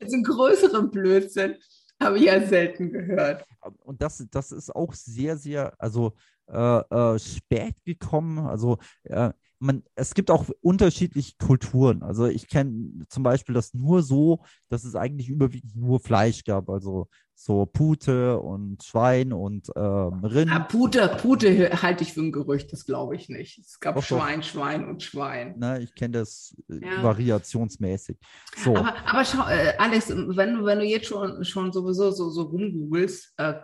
[0.00, 1.56] einen größeren Blödsinn
[2.00, 3.44] habe ich ja selten gehört.
[3.84, 6.14] Und das, das ist auch sehr, sehr, also
[6.48, 8.38] äh, äh, spät gekommen.
[8.38, 12.02] Also äh, man, es gibt auch unterschiedliche Kulturen.
[12.02, 16.68] Also ich kenne zum Beispiel das nur so, dass es eigentlich überwiegend nur Fleisch gab.
[16.68, 20.50] Also so Pute und Schwein und ähm, Rind.
[20.50, 23.58] Ah, Pute, Pute halte ich für ein Gerücht, das glaube ich nicht.
[23.58, 24.46] Es gab doch, Schwein, doch.
[24.46, 25.54] Schwein und Schwein.
[25.58, 27.02] Na, ich kenne das äh, ja.
[27.02, 28.16] variationsmäßig.
[28.56, 28.74] So.
[28.76, 33.34] Aber, aber schau, äh, Alex, wenn, wenn du jetzt schon, schon sowieso so, so rumgoogelst,
[33.36, 33.54] äh,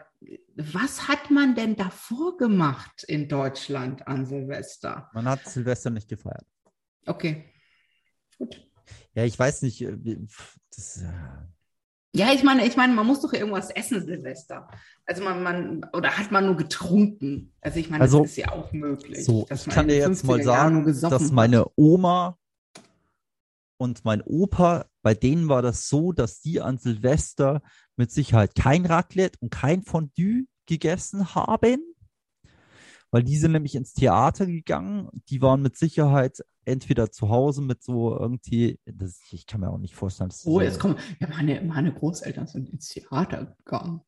[0.57, 5.11] was hat man denn davor gemacht in Deutschland an Silvester?
[5.13, 6.47] Man hat Silvester nicht gefeiert.
[7.07, 7.45] Okay.
[8.39, 8.67] Gut.
[9.15, 9.83] Ja, ich weiß nicht.
[9.83, 9.97] Äh,
[10.75, 11.09] das, äh,
[12.15, 14.69] ja, ich meine, ich meine, man muss doch irgendwas essen, Silvester.
[15.07, 17.53] Also man, man, oder hat man nur getrunken?
[17.61, 19.25] Also ich meine, also, das ist ja auch möglich.
[19.25, 22.39] So, ich kann dir jetzt mal sagen, dass meine Oma
[23.79, 27.63] und mein Opa, bei denen war das so, dass die an Silvester
[28.03, 31.81] mit Sicherheit kein Raclette und kein Fondue gegessen haben,
[33.13, 35.09] weil die sind nämlich ins Theater gegangen.
[35.29, 39.79] Die waren mit Sicherheit entweder zu Hause mit so irgendwie, das, ich kann mir auch
[39.79, 40.33] nicht vorstellen.
[40.47, 44.01] oh, jetzt kommen, ja, meine, meine Großeltern sind ins Theater gegangen.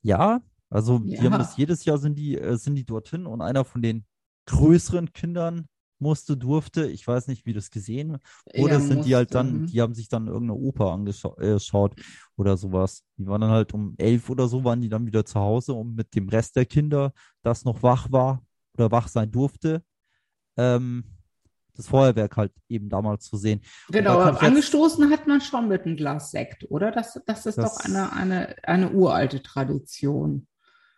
[0.00, 1.20] Ja, also ja.
[1.20, 4.04] die haben das jedes Jahr sind die, äh, sind die dorthin und einer von den
[4.46, 5.68] größeren Kindern
[6.02, 8.18] musste, durfte, ich weiß nicht, wie das gesehen
[8.54, 9.08] oder ja, sind musste.
[9.08, 9.66] die halt dann, mhm.
[9.66, 12.02] die haben sich dann irgendeine Oper angeschaut äh,
[12.36, 13.04] oder sowas.
[13.16, 15.94] Die waren dann halt um elf oder so, waren die dann wieder zu Hause und
[15.94, 17.12] mit dem Rest der Kinder,
[17.42, 18.42] das noch wach war
[18.74, 19.82] oder wach sein durfte,
[20.56, 21.04] ähm,
[21.74, 23.62] das Feuerwerk halt eben damals zu sehen.
[23.88, 26.90] Genau, angestoßen hat man schon mit einem Glas Sekt, oder?
[26.90, 30.46] Das, das ist das, doch eine, eine, eine uralte Tradition.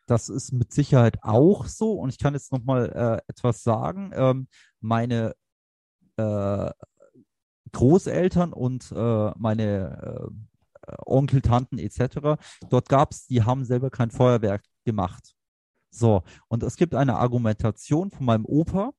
[0.07, 1.93] Das ist mit Sicherheit auch so.
[1.93, 4.11] Und ich kann jetzt noch mal äh, etwas sagen.
[4.14, 4.49] Ähm,
[4.85, 5.35] meine
[6.16, 6.70] äh,
[7.73, 10.31] Großeltern und äh, meine
[10.87, 12.38] äh, Onkel, Tanten etc.
[12.68, 15.35] Dort gab es, die haben selber kein Feuerwerk gemacht.
[15.90, 18.92] So, und es gibt eine Argumentation von meinem Opa,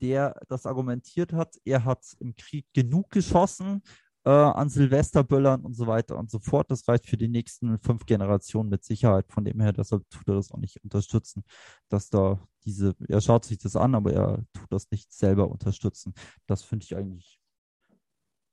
[0.00, 3.82] der das argumentiert hat, er hat im Krieg genug geschossen
[4.28, 6.70] äh, an Silvesterböllern und so weiter und so fort.
[6.70, 9.24] Das reicht für die nächsten fünf Generationen mit Sicherheit.
[9.30, 11.44] Von dem her, deshalb tut er das auch nicht unterstützen,
[11.88, 16.12] dass da diese, er schaut sich das an, aber er tut das nicht selber unterstützen.
[16.46, 17.40] Das finde ich eigentlich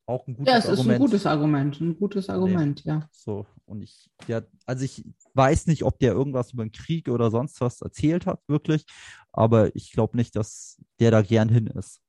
[0.05, 0.47] auch ein gutes Argument.
[0.47, 0.87] Ja, es Argument.
[0.87, 2.91] ist ein gutes Argument, ein gutes Argument, nee.
[2.91, 3.09] ja.
[3.11, 7.31] So, und ich, ja, also ich weiß nicht, ob der irgendwas über den Krieg oder
[7.31, 8.85] sonst was erzählt hat, wirklich,
[9.33, 11.99] aber ich glaube nicht, dass der da gern hin ist.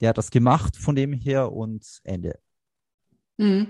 [0.00, 2.38] Der hat das gemacht von dem her und Ende.
[3.38, 3.68] Mhm.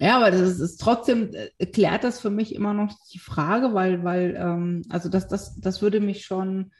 [0.00, 3.74] Ja, aber das ist, ist trotzdem, äh, klärt das für mich immer noch die Frage,
[3.74, 6.72] weil, weil, ähm, also das, das, das würde mich schon,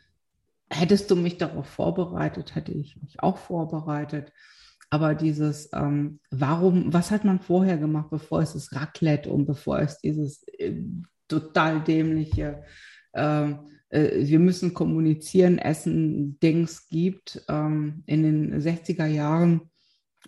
[0.70, 4.32] hättest du mich darauf vorbereitet, hätte ich mich auch vorbereitet.
[4.90, 9.80] Aber dieses, ähm, warum, was hat man vorher gemacht, bevor es das Raclette und bevor
[9.80, 10.80] es dieses äh,
[11.26, 12.62] total dämliche,
[13.12, 13.50] äh,
[13.90, 19.62] äh, wir müssen kommunizieren, essen, Dings gibt, ähm, in den 60er Jahren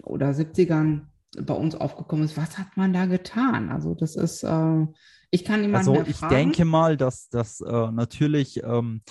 [0.02, 2.36] oder 70ern bei uns aufgekommen ist.
[2.36, 3.70] Was hat man da getan?
[3.70, 4.86] Also das ist, äh,
[5.30, 6.34] ich kann niemanden Also ich fragen.
[6.34, 9.02] denke mal, dass das äh, natürlich ähm,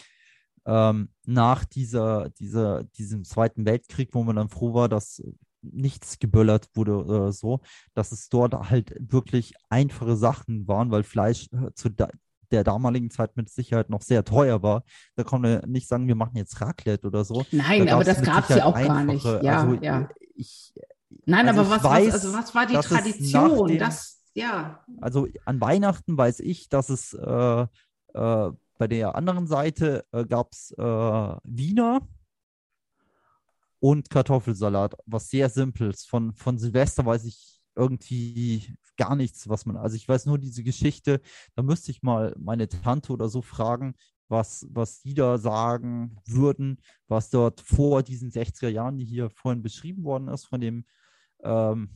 [0.66, 5.24] ähm, nach dieser, dieser, diesem Zweiten Weltkrieg, wo man dann froh war, dass
[5.62, 7.60] nichts geböllert wurde oder so,
[7.94, 12.10] dass es dort halt wirklich einfache Sachen waren, weil Fleisch äh, zu da
[12.52, 14.84] der damaligen Zeit mit Sicherheit noch sehr teuer war.
[15.16, 17.46] Da kann man nicht sagen, wir machen jetzt Raclette oder so.
[17.52, 19.24] Nein, da aber das gab es ja auch gar nicht.
[19.24, 20.10] Ja, also, ja.
[20.34, 20.74] Ich,
[21.26, 23.68] Nein, also aber was, weiß, was, also was war die Tradition?
[23.68, 24.84] Dem, das, ja.
[25.02, 27.68] Also an Weihnachten weiß ich, dass es äh,
[28.14, 30.82] äh, bei der anderen Seite äh, gab es äh,
[31.44, 32.08] Wiener
[33.80, 36.06] und Kartoffelsalat, was sehr simples.
[36.06, 40.64] Von, von Silvester weiß ich irgendwie gar nichts, was man, also ich weiß nur diese
[40.64, 41.22] Geschichte,
[41.56, 43.96] da müsste ich mal meine Tante oder so fragen,
[44.30, 49.62] was, was die da sagen würden, was dort vor diesen 60er Jahren, die hier vorhin
[49.62, 50.86] beschrieben worden ist, von dem,
[51.44, 51.90] ähm,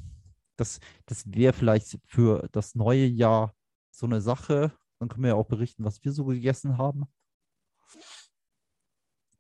[0.58, 3.56] das, das wäre vielleicht für das neue Jahr
[3.92, 4.72] so eine Sache.
[5.00, 7.06] Dann können wir ja auch berichten, was wir so gegessen haben.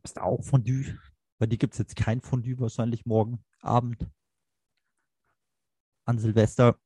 [0.03, 0.99] Ist auch Fondue.
[1.39, 4.07] Bei dir gibt es jetzt kein Fondue wahrscheinlich morgen Abend.
[6.05, 6.77] An Silvester.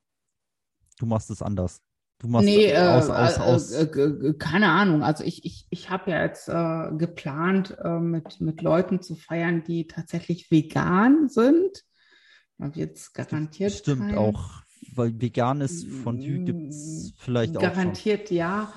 [0.99, 1.81] Du machst es anders.
[2.19, 3.71] Du machst nee, äh, aus, aus, aus.
[3.71, 5.03] Äh, äh, keine Ahnung.
[5.03, 9.63] Also ich, ich, ich habe ja jetzt äh, geplant, äh, mit, mit Leuten zu feiern,
[9.63, 11.83] die tatsächlich vegan sind.
[12.57, 13.71] Da wird es garantiert.
[13.71, 14.17] Stimmt kein...
[14.17, 17.75] auch, weil veganes Fondue gibt es vielleicht garantiert, auch.
[17.75, 18.73] Garantiert ja.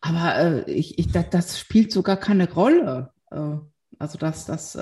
[0.00, 3.12] Aber äh, ich, ich, das, das, spielt sogar keine Rolle.
[3.28, 4.78] also das, das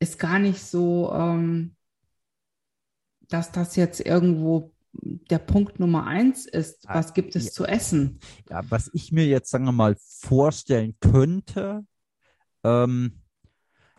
[0.00, 1.76] ist gar nicht so, ähm,
[3.28, 7.64] dass das jetzt irgendwo der Punkt Nummer eins ist, ah, was gibt es ja, zu
[7.64, 8.20] essen?
[8.50, 11.84] Ja, was ich mir jetzt, sagen wir mal, vorstellen könnte,
[12.64, 13.22] ähm,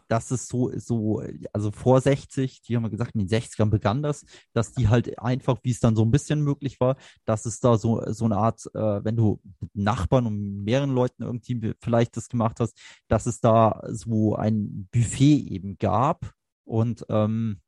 [0.08, 1.22] dass es so, so,
[1.54, 5.20] also vor 60, die haben wir gesagt, in den 60ern begann das, dass die halt
[5.20, 8.38] einfach, wie es dann so ein bisschen möglich war, dass es da so, so eine
[8.38, 13.26] Art, äh, wenn du mit Nachbarn und mehreren Leuten irgendwie vielleicht das gemacht hast, dass
[13.26, 16.32] es da so ein Buffet eben gab
[16.64, 17.62] und ähm,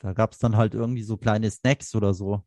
[0.00, 2.42] da gab es dann halt irgendwie so kleine Snacks oder so.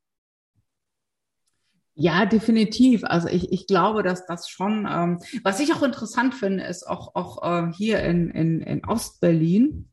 [1.96, 3.04] Ja, definitiv.
[3.04, 7.14] Also ich, ich glaube, dass das schon, ähm, was ich auch interessant finde, ist auch,
[7.16, 9.92] auch äh, hier in, in, in Ostberlin.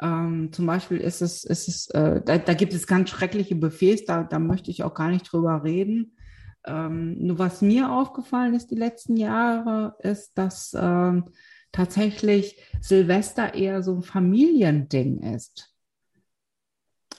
[0.00, 4.04] Ähm, zum Beispiel ist es, ist es äh, da, da gibt es ganz schreckliche Buffets,
[4.04, 6.16] da, da möchte ich auch gar nicht drüber reden.
[6.64, 11.24] Ähm, nur was mir aufgefallen ist die letzten Jahre, ist, dass ähm,
[11.72, 15.71] tatsächlich Silvester eher so ein Familiending ist.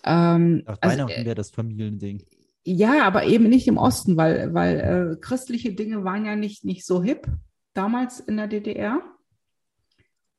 [0.06, 2.24] Ähm, Nach also, Weihnachten also, wäre das Familiending.
[2.66, 6.86] Ja, aber eben nicht im Osten, weil, weil äh, christliche Dinge waren ja nicht, nicht
[6.86, 7.28] so hip
[7.74, 9.02] damals in der DDR.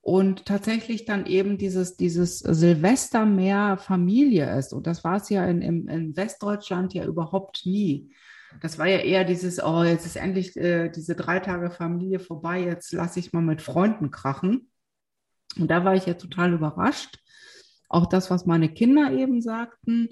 [0.00, 4.74] Und tatsächlich dann eben dieses, dieses Silvester mehr Familie ist.
[4.74, 8.14] Und das war es ja in, in, in Westdeutschland ja überhaupt nie.
[8.60, 12.60] Das war ja eher dieses, oh, jetzt ist endlich äh, diese drei Tage Familie vorbei,
[12.60, 14.70] jetzt lasse ich mal mit Freunden krachen.
[15.58, 17.18] Und da war ich ja total überrascht.
[17.94, 20.08] Auch das, was meine Kinder eben sagten,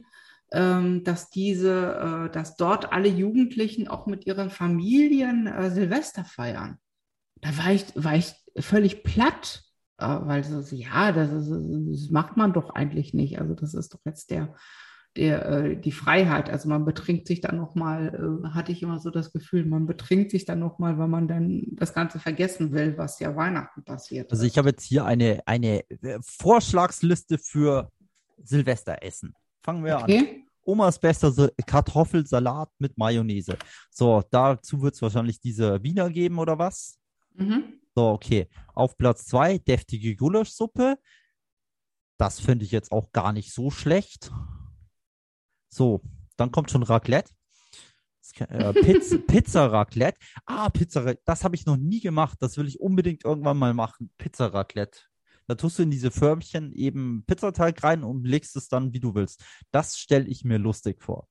[0.53, 6.79] ähm, dass diese, äh, dass dort alle Jugendlichen auch mit ihren Familien äh, Silvester feiern.
[7.41, 9.65] Da war ich, war ich völlig platt.
[9.99, 13.41] äh, weil so, ja, das, ist, das macht man doch eigentlich nicht.
[13.41, 14.55] Also das ist doch jetzt der,
[15.17, 16.49] der, äh, die Freiheit.
[16.49, 20.31] Also man betrinkt sich dann nochmal, äh, hatte ich immer so das Gefühl, man betrinkt
[20.31, 24.31] sich dann nochmal, weil man dann das Ganze vergessen will, was ja Weihnachten passiert.
[24.31, 27.91] Also ich habe jetzt hier eine, eine äh, Vorschlagsliste für
[28.43, 29.35] Silvesteressen.
[29.63, 30.19] Fangen wir okay.
[30.19, 30.27] an.
[30.65, 33.57] Omas bester Kartoffelsalat mit Mayonnaise.
[33.91, 36.99] So, dazu wird es wahrscheinlich diese Wiener geben oder was?
[37.35, 37.81] Mhm.
[37.95, 38.49] So, okay.
[38.75, 40.99] Auf Platz zwei deftige Gulaschsuppe.
[42.17, 44.31] Das finde ich jetzt auch gar nicht so schlecht.
[45.73, 46.03] So,
[46.37, 47.33] dann kommt schon Raclette.
[48.39, 50.19] Äh, Pizza, Pizza Raclette.
[50.45, 52.37] Ah, Pizza, das habe ich noch nie gemacht.
[52.41, 54.11] Das will ich unbedingt irgendwann mal machen.
[54.19, 55.01] Pizza Raclette.
[55.47, 59.15] Da tust du in diese Förmchen eben Pizzateig rein und legst es dann, wie du
[59.15, 59.43] willst.
[59.71, 61.27] Das stelle ich mir lustig vor.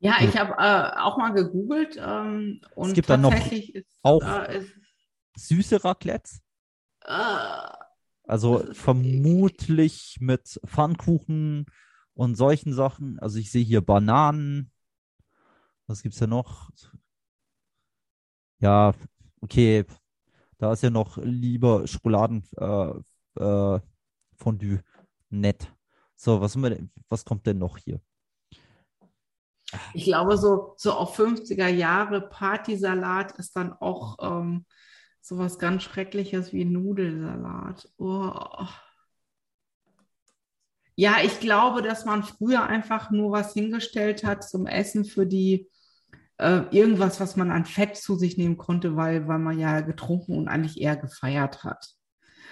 [0.00, 4.22] Ja, ich habe äh, auch mal gegoogelt ähm, und es gibt dann noch ist, auch
[4.22, 4.74] äh, ist,
[5.36, 6.30] süße Raclette.
[7.04, 7.70] Äh,
[8.24, 11.66] also vermutlich mit Pfannkuchen,
[12.14, 13.18] und solchen Sachen.
[13.18, 14.70] Also ich sehe hier Bananen.
[15.86, 16.70] Was gibt es ja noch?
[18.60, 18.92] Ja,
[19.40, 19.84] okay.
[20.58, 23.80] Da ist ja noch lieber Schokoladenfondue.
[24.40, 24.78] Äh, äh,
[25.30, 25.74] Nett.
[26.14, 28.00] So, was, wir, was kommt denn noch hier?
[29.94, 34.66] Ich glaube, so, so auf 50er Jahre Partysalat ist dann auch ähm,
[35.20, 37.88] sowas ganz Schreckliches wie Nudelsalat.
[37.96, 38.32] Oh.
[40.94, 45.68] Ja, ich glaube, dass man früher einfach nur was hingestellt hat zum Essen für die
[46.38, 50.36] äh, irgendwas, was man an Fett zu sich nehmen konnte, weil, weil man ja getrunken
[50.36, 51.94] und eigentlich eher gefeiert hat.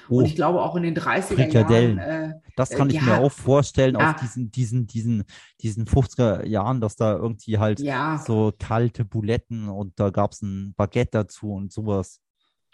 [0.09, 1.99] Oh, und ich glaube auch in den 30er Frikadellen.
[1.99, 2.31] Jahren.
[2.31, 4.11] Äh, das kann äh, ich ja, mir auch vorstellen, ja.
[4.11, 5.25] auf diesen, diesen, diesen,
[5.61, 8.23] diesen 50er Jahren, dass da irgendwie halt ja.
[8.27, 12.21] so kalte Buletten und da gab es ein Baguette dazu und sowas.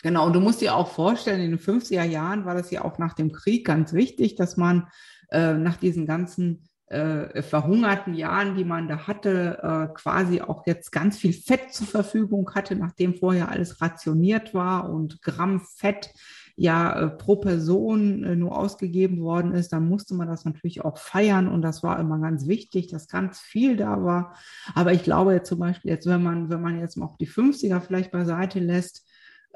[0.02, 2.98] Genau, und du musst dir auch vorstellen, in den 50er Jahren war das ja auch
[2.98, 4.88] nach dem Krieg ganz wichtig, dass man
[5.30, 10.92] äh, nach diesen ganzen äh, verhungerten Jahren, die man da hatte, äh, quasi auch jetzt
[10.92, 16.12] ganz viel Fett zur Verfügung hatte, nachdem vorher alles rationiert war und Gramm Fett
[16.54, 20.96] ja äh, pro Person äh, nur ausgegeben worden ist, dann musste man das natürlich auch
[20.96, 24.36] feiern und das war immer ganz wichtig, dass ganz viel da war.
[24.74, 27.28] Aber ich glaube jetzt zum Beispiel jetzt, wenn man, wenn man jetzt mal auch die
[27.28, 29.05] 50er vielleicht beiseite lässt,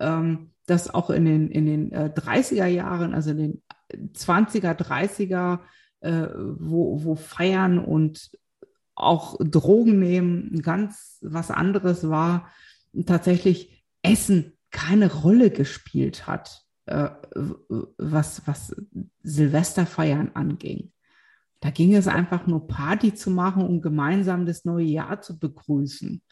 [0.00, 3.62] ähm, dass auch in den, in den äh, 30er Jahren, also in den
[4.14, 5.60] 20er, 30er,
[6.00, 8.30] äh, wo, wo Feiern und
[8.94, 12.50] auch Drogen nehmen ganz was anderes war,
[13.06, 17.10] tatsächlich Essen keine Rolle gespielt hat, äh,
[17.98, 18.76] was, was
[19.22, 20.92] Silvesterfeiern anging.
[21.60, 26.22] Da ging es einfach nur Party zu machen und gemeinsam das neue Jahr zu begrüßen.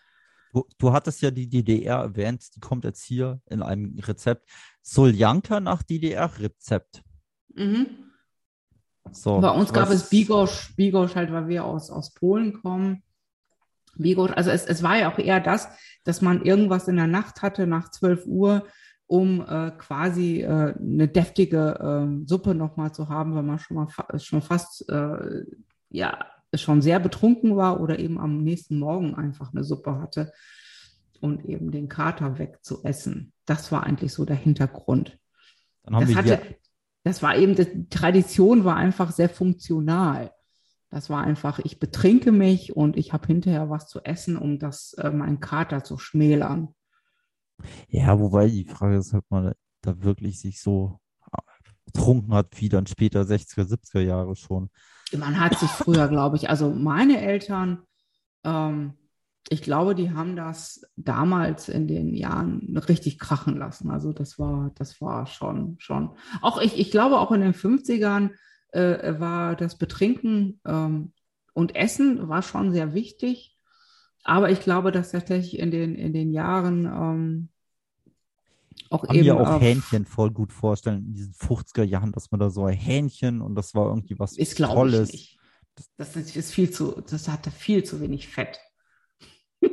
[0.59, 4.49] Du, du, hattest ja die DDR erwähnt, die kommt jetzt hier in einem Rezept.
[4.83, 7.05] Soljanka nach DDR-Rezept.
[7.55, 7.87] Mhm.
[9.13, 13.05] So, Bei uns gab es Bigosch, Bigosch halt, weil wir aus, aus Polen kommen.
[13.95, 15.69] Bigosch, also es, es war ja auch eher das,
[16.03, 18.67] dass man irgendwas in der Nacht hatte, nach 12 Uhr,
[19.07, 23.87] um äh, quasi äh, eine deftige äh, Suppe nochmal zu haben, weil man schon mal
[23.87, 25.45] fa schon fast äh,
[25.91, 30.33] ja schon sehr betrunken war oder eben am nächsten Morgen einfach eine Suppe hatte
[31.21, 33.33] und eben den Kater wegzuessen.
[33.45, 35.19] Das war eigentlich so der Hintergrund.
[35.85, 36.41] Das hatte,
[37.05, 40.33] das war eben, die Tradition war einfach sehr funktional.
[40.91, 44.95] Das war einfach, ich betrinke mich und ich habe hinterher was zu essen, um das
[44.95, 46.75] äh, meinen Kater zu schmälern.
[47.89, 51.01] Ja, wobei die Frage ist, ob man da wirklich sich so
[51.85, 54.71] betrunken hat, wie dann später 60er, 70er Jahre schon.
[55.17, 57.83] Man hat sich früher, glaube ich, also meine Eltern,
[58.45, 58.95] ähm,
[59.51, 63.91] ich glaube, die haben das damals in den Jahren richtig krachen lassen.
[63.91, 66.11] Also das war, das war schon, schon.
[66.43, 68.31] Auch ich, ich glaube, auch in den 50ern
[68.73, 71.13] äh, war das Betrinken ähm,
[71.55, 73.57] und Essen war schon sehr wichtig.
[74.23, 77.49] Aber ich glaube, dass tatsächlich in den, in den Jahren ähm,
[78.91, 79.27] auch Kann eben.
[79.27, 82.77] mir auch Hähnchen voll gut vorstellen, in diesen 50er Jahren, dass man da so ein
[82.77, 85.09] Hähnchen und das war irgendwie was ist, Tolles.
[85.11, 85.39] Ich nicht.
[85.97, 88.59] Das, das ist viel zu, das hatte viel zu wenig Fett.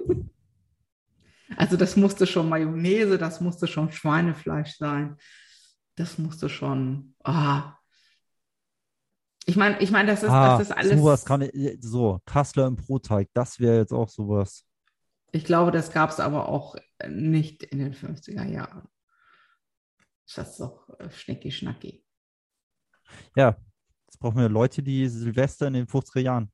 [1.58, 5.18] also das musste schon Mayonnaise, das musste schon Schweinefleisch sein.
[5.96, 7.16] Das musste schon.
[7.24, 7.74] Ah.
[9.46, 11.00] Ich meine, ich meine, das ist, ah, das ist alles.
[11.00, 14.66] Sowas kann ich, so, Kassler im Brotteig, das wäre jetzt auch sowas.
[15.32, 16.76] Ich glaube, das gab es aber auch
[17.08, 18.88] nicht in den 50er Jahren.
[20.36, 22.04] Das ist doch äh, schnecki-schnacki.
[23.36, 23.58] Ja,
[24.08, 26.52] jetzt brauchen wir Leute, die Silvester in den 50er Jahren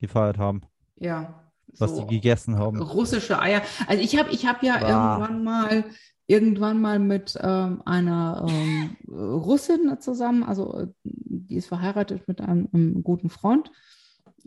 [0.00, 0.60] gefeiert haben.
[0.96, 2.80] Ja, was so die gegessen haben.
[2.80, 3.62] Russische Eier.
[3.86, 5.18] Also ich habe ich hab ja ah.
[5.18, 5.84] irgendwann mal
[6.26, 13.02] irgendwann mal mit ähm, einer ähm, Russin zusammen, also die ist verheiratet mit einem, einem
[13.02, 13.70] guten Freund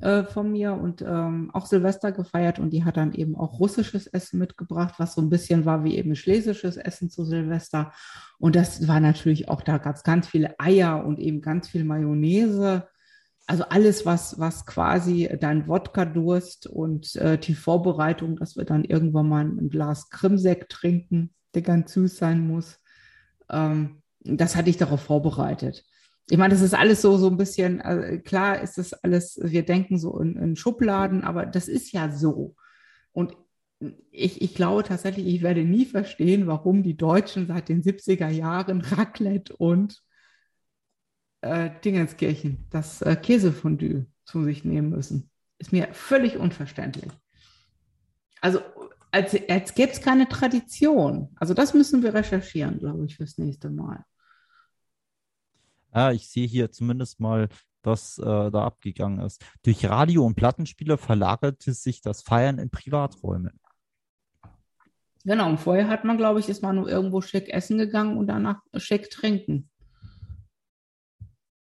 [0.01, 4.05] äh, von mir und ähm, auch Silvester gefeiert und die hat dann eben auch russisches
[4.05, 7.91] Essen mitgebracht, was so ein bisschen war wie eben schlesisches Essen zu Silvester.
[8.37, 11.83] Und das war natürlich auch, da gab es ganz viele Eier und eben ganz viel
[11.83, 12.87] Mayonnaise.
[13.47, 19.29] Also alles, was, was quasi dein Wodka-Durst und äh, die Vorbereitung, dass wir dann irgendwann
[19.29, 22.79] mal ein Glas Krimsekt trinken, der ganz süß sein muss,
[23.49, 25.85] ähm, das hatte ich darauf vorbereitet
[26.29, 29.63] ich meine, das ist alles so, so ein bisschen, äh, klar ist das alles, wir
[29.63, 32.55] denken so in, in, Schubladen, aber das ist ja so.
[33.13, 33.35] Und
[34.11, 38.81] ich, ich glaube tatsächlich, ich werde nie verstehen, warum die Deutschen seit den 70er Jahren
[38.81, 40.03] Raclette und
[41.41, 45.29] äh, Dingenskirchen, das äh, Käsefondue zu sich nehmen müssen.
[45.59, 47.11] Ist mir völlig unverständlich.
[48.41, 48.59] Also
[49.11, 51.29] als, als gäbe es keine Tradition.
[51.35, 54.03] Also das müssen wir recherchieren, glaube ich, fürs nächste Mal.
[55.93, 57.49] Ja, ich sehe hier zumindest mal,
[57.83, 59.43] was äh, da abgegangen ist.
[59.63, 63.51] Durch Radio- und Plattenspieler verlagerte sich das Feiern in Privaträume.
[65.23, 68.27] Genau, und vorher hat man, glaube ich, ist man nur irgendwo schick essen gegangen und
[68.27, 69.69] danach schick trinken.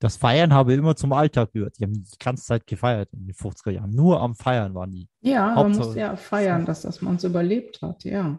[0.01, 1.77] Das Feiern habe immer zum Alltag gehört.
[1.79, 3.91] Die haben die ganze Zeit gefeiert in den 50er Jahren.
[3.91, 5.09] Nur am Feiern waren die.
[5.23, 8.39] Ja, man muss ja feiern, dass das man es überlebt hat, ja.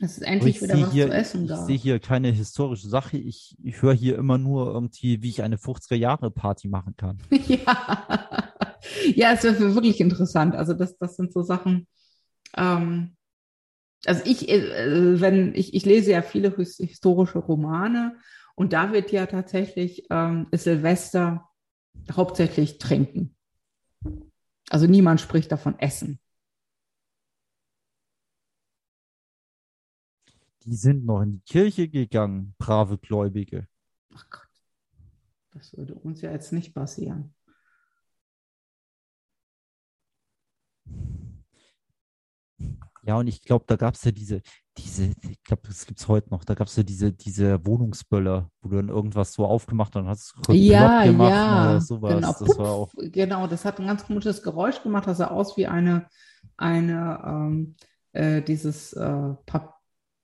[0.00, 1.60] Es endlich wieder was hier, zu essen gab.
[1.60, 3.18] Ich sehe hier keine historische Sache.
[3.18, 7.18] Ich, ich höre hier immer nur irgendwie, wie ich eine 50er-Jahre-Party machen kann.
[7.30, 8.52] ja.
[9.14, 10.54] ja, es wäre wirklich interessant.
[10.54, 11.88] Also das, das sind so Sachen.
[12.56, 13.16] Ähm,
[14.06, 18.16] also ich, äh, wenn ich, ich lese ja viele historische Romane
[18.54, 21.48] und da wird ja tatsächlich ähm, Silvester
[22.12, 23.34] hauptsächlich trinken.
[24.70, 26.20] Also niemand spricht davon Essen.
[30.68, 33.66] Die sind noch in die Kirche gegangen, brave Gläubige.
[34.14, 34.48] Ach Gott,
[35.52, 37.34] das würde uns ja jetzt nicht passieren.
[43.02, 44.42] Ja, und ich glaube, da gab es ja diese,
[44.76, 48.50] diese, ich glaube, das gibt es heute noch, da gab es ja diese, diese Wohnungsböller,
[48.60, 52.14] wo du dann irgendwas so aufgemacht und hast ja, gemacht ja, oder sowas.
[52.14, 52.28] Genau.
[52.28, 55.56] Das Puff, war auch genau, das hat ein ganz komisches Geräusch gemacht, das sah aus
[55.56, 56.08] wie eine,
[56.58, 57.76] eine ähm,
[58.12, 59.77] äh, dieses äh, Papier.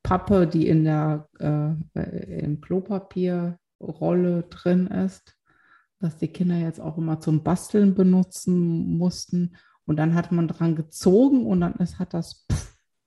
[0.05, 5.37] Pappe, die in der äh, im Klopapierrolle drin ist,
[5.99, 9.57] dass die Kinder jetzt auch immer zum Basteln benutzen mussten.
[9.87, 12.47] Und dann hat man dran gezogen und dann ist, hat das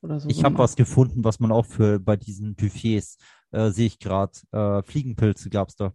[0.02, 0.28] oder so.
[0.28, 3.18] Ich habe was gefunden, was man auch für bei diesen Buffets
[3.52, 4.34] äh, sehe ich gerade.
[4.52, 5.94] Äh, Fliegenpilze gab es da.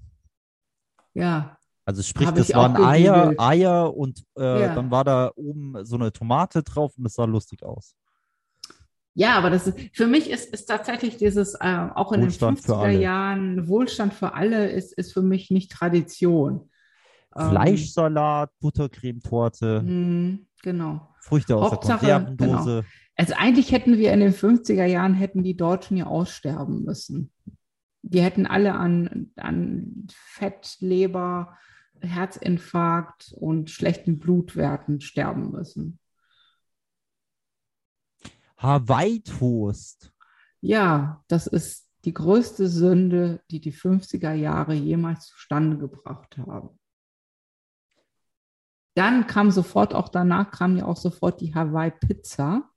[1.15, 1.59] Ja.
[1.85, 4.75] Also sprich, das waren Eier, Eier und äh, ja.
[4.75, 7.97] dann war da oben so eine Tomate drauf und es sah lustig aus.
[9.15, 12.75] Ja, aber das ist, für mich ist, ist tatsächlich dieses, äh, auch in Wohlstand den
[12.75, 16.71] 50er Jahren, Wohlstand für alle ist, ist für mich nicht Tradition.
[17.37, 19.83] Ähm, Fleischsalat, Buttercremetorte.
[19.83, 21.09] Mh, genau.
[21.21, 22.71] Früchte aus Hauptsache, der Konservendose.
[22.71, 22.89] Genau.
[23.17, 27.31] Also eigentlich hätten wir in den 50er Jahren, hätten die Deutschen ja aussterben müssen.
[28.03, 31.57] Die hätten alle an, an Fett, Leber,
[32.01, 35.99] Herzinfarkt und schlechten Blutwerten sterben müssen.
[38.63, 40.13] Hawaii-Toast.
[40.61, 46.79] Ja, das ist die größte Sünde, die die 50er Jahre jemals zustande gebracht haben.
[48.95, 52.69] Dann kam sofort, auch danach kam ja auch sofort die Hawaii-Pizza.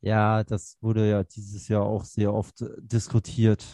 [0.00, 3.64] Ja, das wurde ja dieses Jahr auch sehr oft diskutiert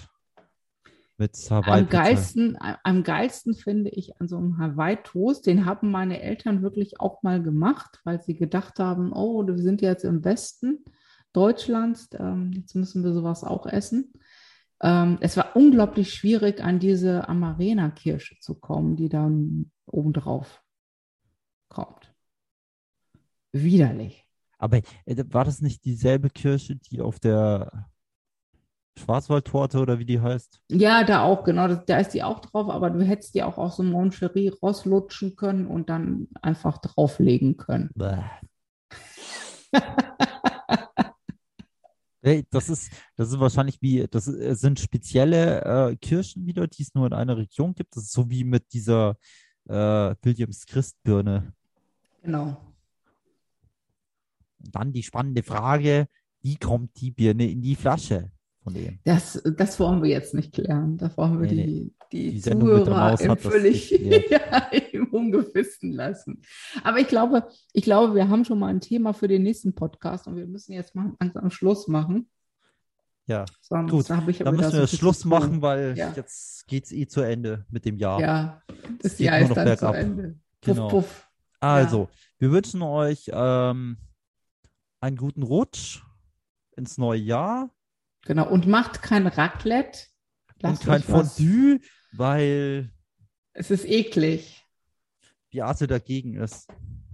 [1.20, 1.82] mit Hawaii.
[1.82, 6.98] Am geilsten, am geilsten finde ich an so einem Hawaii-Toast, den haben meine Eltern wirklich
[6.98, 10.84] auch mal gemacht, weil sie gedacht haben, oh, wir sind jetzt im Westen
[11.32, 14.14] Deutschlands, ähm, jetzt müssen wir sowas auch essen.
[14.82, 20.62] Ähm, es war unglaublich schwierig, an diese Amarena-Kirsche zu kommen, die dann obendrauf
[21.68, 22.12] kommt.
[23.52, 24.26] Widerlich.
[24.58, 27.89] Aber äh, war das nicht dieselbe Kirsche, die auf der
[28.98, 30.60] Schwarzwaldtorte oder wie die heißt.
[30.68, 31.68] Ja, da auch, genau.
[31.68, 35.36] Das, da ist die auch drauf, aber du hättest die auch aus so Moncherie rauslutschen
[35.36, 37.90] können und dann einfach drauflegen können.
[42.22, 46.94] hey, das ist, das ist wahrscheinlich wie, das sind spezielle äh, Kirschen wieder, die es
[46.94, 47.96] nur in einer Region gibt.
[47.96, 49.16] Das ist so wie mit dieser
[49.68, 51.52] äh, Williams Christbirne.
[52.22, 52.56] Genau.
[54.58, 56.06] Und dann die spannende Frage,
[56.42, 58.30] wie kommt die Birne in die Flasche?
[58.62, 58.98] Von dem.
[59.04, 60.96] Das, das wollen wir jetzt nicht klären.
[60.98, 63.90] Da wollen wir Nee, die, die, Die Zuhörer im völlig
[64.30, 66.42] ja, im Ungewissen lassen.
[66.84, 70.26] Aber ich glaube, ich glaube, wir haben schon mal ein Thema für den nächsten Podcast
[70.26, 72.28] und wir müssen jetzt mal langsam Schluss machen.
[73.26, 76.12] Ja, Sonst Gut, habe ich ja dann müssen so wir viel Schluss machen, weil Ja.
[76.16, 78.20] jetzt geht es eh zu Ende mit dem Jahr.
[78.20, 78.62] Ja,
[79.00, 79.94] das Jahr nur ist noch dann bergab.
[79.94, 80.22] zu Ende.
[80.60, 80.88] Puff, Genau.
[80.88, 81.28] puff.
[81.60, 82.08] Also,
[82.38, 83.98] wir wünschen euch ähm,
[85.00, 86.00] einen guten Rutsch
[86.76, 87.70] ins neue Jahr
[88.26, 88.48] Genau.
[88.48, 90.00] Und macht kein Raclette.
[90.60, 91.80] Lasst und kein euch was- Fondue,
[92.12, 92.90] weil
[93.52, 94.64] Es ist eklig.
[95.50, 96.68] Beate dagegen ist.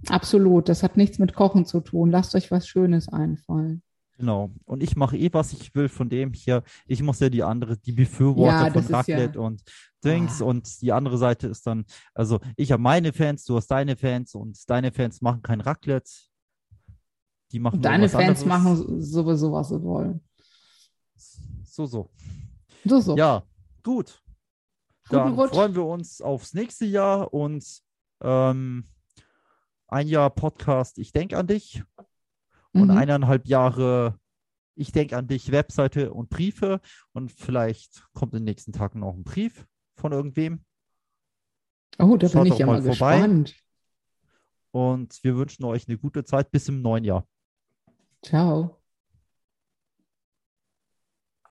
[0.09, 0.69] Absolut.
[0.69, 2.11] Das hat nichts mit Kochen zu tun.
[2.11, 3.81] Lasst euch was Schönes einfallen.
[4.17, 4.51] Genau.
[4.65, 6.63] Und ich mache eh, was ich will von dem hier.
[6.87, 9.63] Ich muss ja die andere, die Befürworter Ja, von ist ja- Raclette und
[10.03, 10.45] Dings Ah.
[10.45, 14.35] und die andere Seite ist dann, also ich habe meine Fans, du hast deine Fans
[14.35, 16.09] und deine Fans machen kein Raclette.
[17.51, 18.45] Die machen Und deine Fans anderes.
[18.45, 20.21] machen sowieso, was sie wollen.
[21.63, 22.09] So, so.
[22.85, 23.17] So, so.
[23.17, 23.43] Ja,
[23.83, 24.23] gut.
[25.09, 27.65] Dann freuen wir uns aufs nächste Jahr und
[28.21, 28.85] ähm,
[29.87, 31.83] ein Jahr Podcast Ich denke an dich
[32.73, 32.97] und Mhm.
[32.97, 34.19] eineinhalb Jahre
[34.75, 36.81] Ich denke an dich Webseite und Briefe
[37.13, 39.65] und vielleicht kommt in den nächsten Tagen noch ein Brief
[39.95, 40.63] von irgendwem
[41.99, 43.15] Oh, da Schaut bin ich ja mal mal vorbei.
[43.17, 43.55] gespannt.
[44.71, 47.25] und wir wünschen euch eine gute Zeit bis im neuen Jahr.
[48.21, 48.77] Ciao.